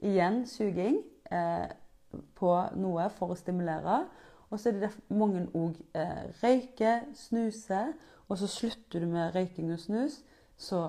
Igjen 0.05 0.43
suging 0.49 0.99
eh, 1.33 1.69
på 2.37 2.51
noe 2.77 3.07
for 3.13 3.33
å 3.33 3.37
stimulere. 3.39 4.03
Og 4.47 4.59
så 4.59 4.71
er 4.71 4.79
det 4.81 4.91
mange 5.11 5.43
òg 5.57 5.79
eh, 5.97 6.29
røyker, 6.41 7.09
snuser, 7.17 7.91
og 8.27 8.39
så 8.39 8.47
slutter 8.51 9.03
du 9.03 9.09
med 9.11 9.35
røyking 9.35 9.71
og 9.73 9.81
snus, 9.81 10.21
så 10.57 10.83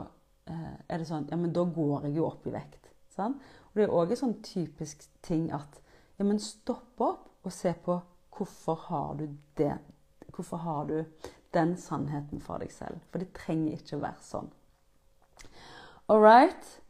eh, 0.51 0.77
er 0.89 1.01
det 1.01 1.09
sånn 1.09 1.29
Ja, 1.31 1.39
men 1.39 1.55
da 1.55 1.65
går 1.65 2.09
jeg 2.09 2.19
jo 2.19 2.29
opp 2.29 2.47
i 2.47 2.55
vekt. 2.55 2.91
Sant? 3.15 3.43
Og 3.71 3.81
det 3.81 3.87
er 3.87 3.95
òg 3.95 4.15
en 4.15 4.23
sånn 4.23 4.39
typisk 4.47 5.09
ting 5.27 5.49
at 5.55 5.81
Ja, 6.19 6.27
men 6.27 6.41
stopp 6.43 6.99
opp 7.03 7.47
og 7.47 7.55
se 7.55 7.71
på 7.85 8.01
hvorfor 8.35 8.79
har 8.89 9.19
du 9.19 9.29
det? 9.59 9.77
Hvorfor 10.35 10.63
har 10.63 10.87
du 10.87 11.27
den 11.55 11.77
sannheten 11.79 12.43
for 12.43 12.63
deg 12.63 12.71
selv? 12.75 13.03
For 13.11 13.23
det 13.23 13.35
trenger 13.35 13.79
ikke 13.79 13.99
å 13.99 14.03
være 14.03 14.23
sånn. 14.23 14.51
All 16.11 16.21
right. 16.21 16.81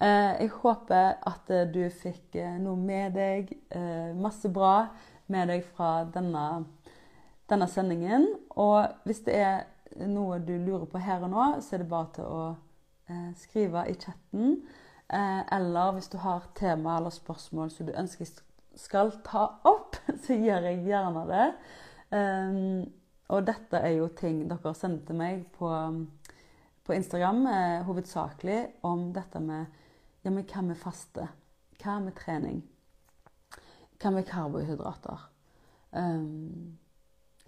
Eh, 0.00 0.34
jeg 0.38 0.52
håper 0.54 1.16
at 1.26 1.48
eh, 1.50 1.64
du 1.66 1.80
fikk 1.90 2.36
eh, 2.38 2.60
noe 2.62 2.78
med 2.78 3.16
deg, 3.18 3.48
masse 4.14 4.46
bra 4.54 4.92
med 5.26 5.50
deg 5.50 5.64
fra 5.74 6.04
denne, 6.14 6.44
denne 7.50 7.66
sendingen. 7.66 8.28
Og 8.54 8.86
hvis 9.02 9.24
det 9.26 9.34
er 9.34 10.06
noe 10.06 10.38
du 10.38 10.52
lurer 10.54 10.86
på 10.86 11.02
her 11.02 11.26
og 11.26 11.32
nå, 11.32 11.46
så 11.58 11.74
er 11.74 11.82
det 11.82 11.88
bare 11.90 12.12
til 12.14 12.30
å 12.30 12.44
skrive 13.40 13.82
i 13.88 13.96
chatten. 13.98 14.60
eller 15.08 15.92
hvis 15.96 16.10
du 16.12 16.18
har 16.20 16.46
tema 16.54 16.98
eller 16.98 17.10
spørsmål 17.10 17.70
som 17.72 17.86
du 17.88 17.92
ønsker 17.96 18.28
skal 18.76 19.10
ta 19.24 19.46
opp, 19.64 19.96
så 20.22 20.36
gjør 20.38 20.68
jeg 20.70 20.84
gjerne 20.86 21.24
det. 21.32 21.48
og 23.28 23.46
dette 23.46 23.80
er 23.80 23.96
jo 23.96 24.08
ting 24.08 24.44
dere 24.50 24.74
sender 24.74 25.06
til 25.06 25.18
meg 25.18 25.46
på, 25.58 25.72
på 26.88 26.96
Instagram, 26.96 27.44
hovedsakelig 27.84 28.62
om 28.88 29.10
dette 29.12 29.40
med 29.44 29.66
ja, 30.24 30.30
men 30.32 30.46
hva 30.48 30.62
med 30.64 30.78
faste? 30.80 31.26
Hva 31.78 31.98
med 32.00 32.16
trening? 32.16 32.62
Hva 34.00 34.12
med 34.14 34.24
karbohydrater? 34.28 35.26
Um, 35.92 36.78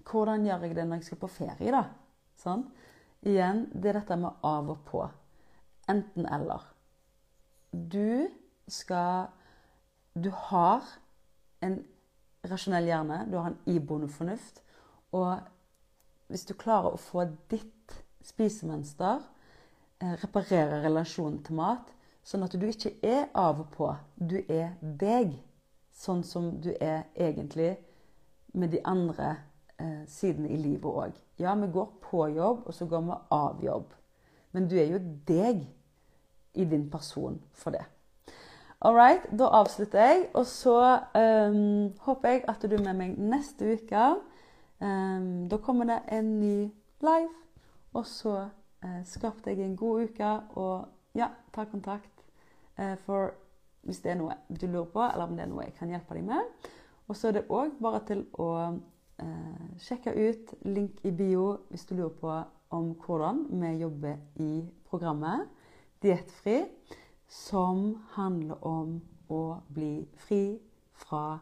hvordan 0.04 0.44
gjør 0.44 0.66
jeg 0.66 0.76
det 0.76 0.84
når 0.86 1.00
jeg 1.00 1.08
skal 1.08 1.20
på 1.22 1.32
ferie, 1.32 1.72
da? 1.72 1.82
Sånn. 2.40 2.66
Igjen, 3.26 3.66
det 3.72 3.90
er 3.90 4.00
dette 4.00 4.20
med 4.20 4.44
av 4.46 4.70
og 4.74 4.84
på. 4.88 5.02
Enten-eller. 5.90 6.68
Du 7.72 8.28
skal 8.70 9.30
Du 10.14 10.28
har 10.50 10.82
en 11.62 11.76
rasjonell 12.50 12.88
hjerne, 12.88 13.22
du 13.30 13.36
har 13.38 13.52
en 13.52 13.60
iboende 13.70 14.08
fornuft. 14.10 14.58
Og 15.14 15.38
hvis 16.32 16.48
du 16.48 16.56
klarer 16.58 16.94
å 16.94 17.00
få 17.00 17.28
ditt 17.52 17.70
spisemønster, 18.22 19.20
eh, 20.00 20.14
reparere 20.24 20.82
relasjonen 20.84 21.42
til 21.44 21.54
mat, 21.54 21.94
Sånn 22.30 22.44
at 22.44 22.54
du 22.54 22.66
ikke 22.68 22.92
er 23.02 23.28
av 23.34 23.62
og 23.62 23.70
på. 23.74 23.86
Du 24.16 24.38
er 24.40 24.74
deg. 24.80 25.32
Sånn 25.96 26.22
som 26.24 26.52
du 26.62 26.70
er 26.76 27.08
egentlig 27.16 27.74
med 28.56 28.72
de 28.74 28.80
andre 28.88 29.32
eh, 29.80 30.04
sidene 30.08 30.50
i 30.52 30.58
livet 30.60 30.86
òg. 30.86 31.16
Ja, 31.40 31.54
vi 31.56 31.70
går 31.72 31.88
på 32.04 32.26
jobb, 32.34 32.66
og 32.68 32.76
så 32.76 32.86
går 32.88 33.06
vi 33.08 33.16
av 33.36 33.64
jobb. 33.64 33.94
Men 34.52 34.68
du 34.68 34.76
er 34.80 34.92
jo 34.92 35.00
deg 35.28 35.64
i 36.54 36.66
din 36.66 36.88
person 36.90 37.38
for 37.56 37.74
det. 37.74 37.84
All 38.80 38.96
right, 38.96 39.26
da 39.36 39.50
avslutter 39.60 40.00
jeg. 40.00 40.24
Og 40.34 40.46
så 40.48 40.76
um, 41.14 41.90
håper 42.06 42.34
jeg 42.34 42.44
at 42.48 42.64
du 42.64 42.76
er 42.76 42.84
med 42.84 42.96
meg 42.96 43.18
neste 43.20 43.76
uke. 43.76 44.06
Um, 44.80 45.48
da 45.52 45.60
kommer 45.60 45.88
det 45.88 46.00
en 46.16 46.32
ny 46.40 46.56
live. 47.04 47.34
Og 47.92 48.06
så 48.06 48.36
eh, 48.84 49.02
skapte 49.08 49.50
deg 49.50 49.64
en 49.64 49.76
god 49.76 50.10
uke. 50.10 50.32
og 50.56 50.88
ja, 51.14 51.30
ta 51.52 51.64
kontakt 51.66 52.22
eh, 52.78 52.96
for 53.06 53.34
hvis 53.82 54.02
det 54.04 54.12
er 54.12 54.20
noe 54.20 54.36
du 54.48 54.66
lurer 54.66 54.90
på, 54.92 55.02
eller 55.02 55.26
om 55.26 55.36
det 55.36 55.46
er 55.46 55.50
noe 55.50 55.64
jeg 55.64 55.76
kan 55.78 55.90
hjelpe 55.90 56.14
deg 56.14 56.26
med. 56.28 56.70
Og 57.08 57.16
så 57.16 57.30
er 57.30 57.38
det 57.38 57.48
òg 57.50 57.78
bare 57.82 58.02
til 58.06 58.24
å 58.38 58.50
eh, 58.70 59.68
sjekke 59.82 60.14
ut 60.14 60.54
link 60.68 61.00
i 61.04 61.12
bio 61.16 61.46
hvis 61.70 61.88
du 61.88 61.96
lurer 61.96 62.16
på 62.20 62.34
om 62.76 62.92
hvordan 63.02 63.46
vi 63.50 63.72
jobber 63.80 64.20
i 64.38 64.52
programmet 64.86 65.48
Diettfri, 66.00 66.62
som 67.28 67.98
handler 68.14 68.62
om 68.64 69.00
å 69.28 69.60
bli 69.68 70.06
fri 70.16 70.56
fra 70.96 71.40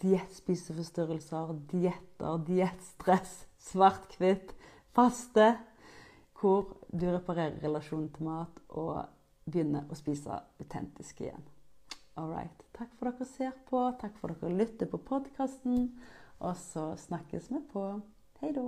diettspiseforstyrrelser, 0.00 1.54
dietter, 1.72 2.38
diettstress, 2.46 3.32
svart-hvitt, 3.60 4.54
faste 4.94 5.56
hvor 6.40 6.76
du 6.88 7.06
reparerer 7.10 7.60
relasjonen 7.62 8.08
til 8.14 8.28
mat 8.28 8.60
og 8.68 9.02
begynner 9.50 9.88
å 9.90 9.98
spise 9.98 10.40
autentisk 10.60 11.20
igjen. 11.24 11.44
All. 12.20 12.34
Takk 12.76 12.94
for 12.98 13.10
dere 13.10 13.28
ser 13.28 13.52
på, 13.68 13.82
takk 14.00 14.16
for 14.20 14.32
dere 14.32 14.56
lytter 14.56 14.88
på 14.90 15.00
podkasten. 15.10 15.90
Og 16.40 16.56
så 16.56 16.94
snakkes 16.96 17.50
vi 17.52 17.60
på. 17.72 17.84
Hei 18.40 18.54
da. 18.56 18.64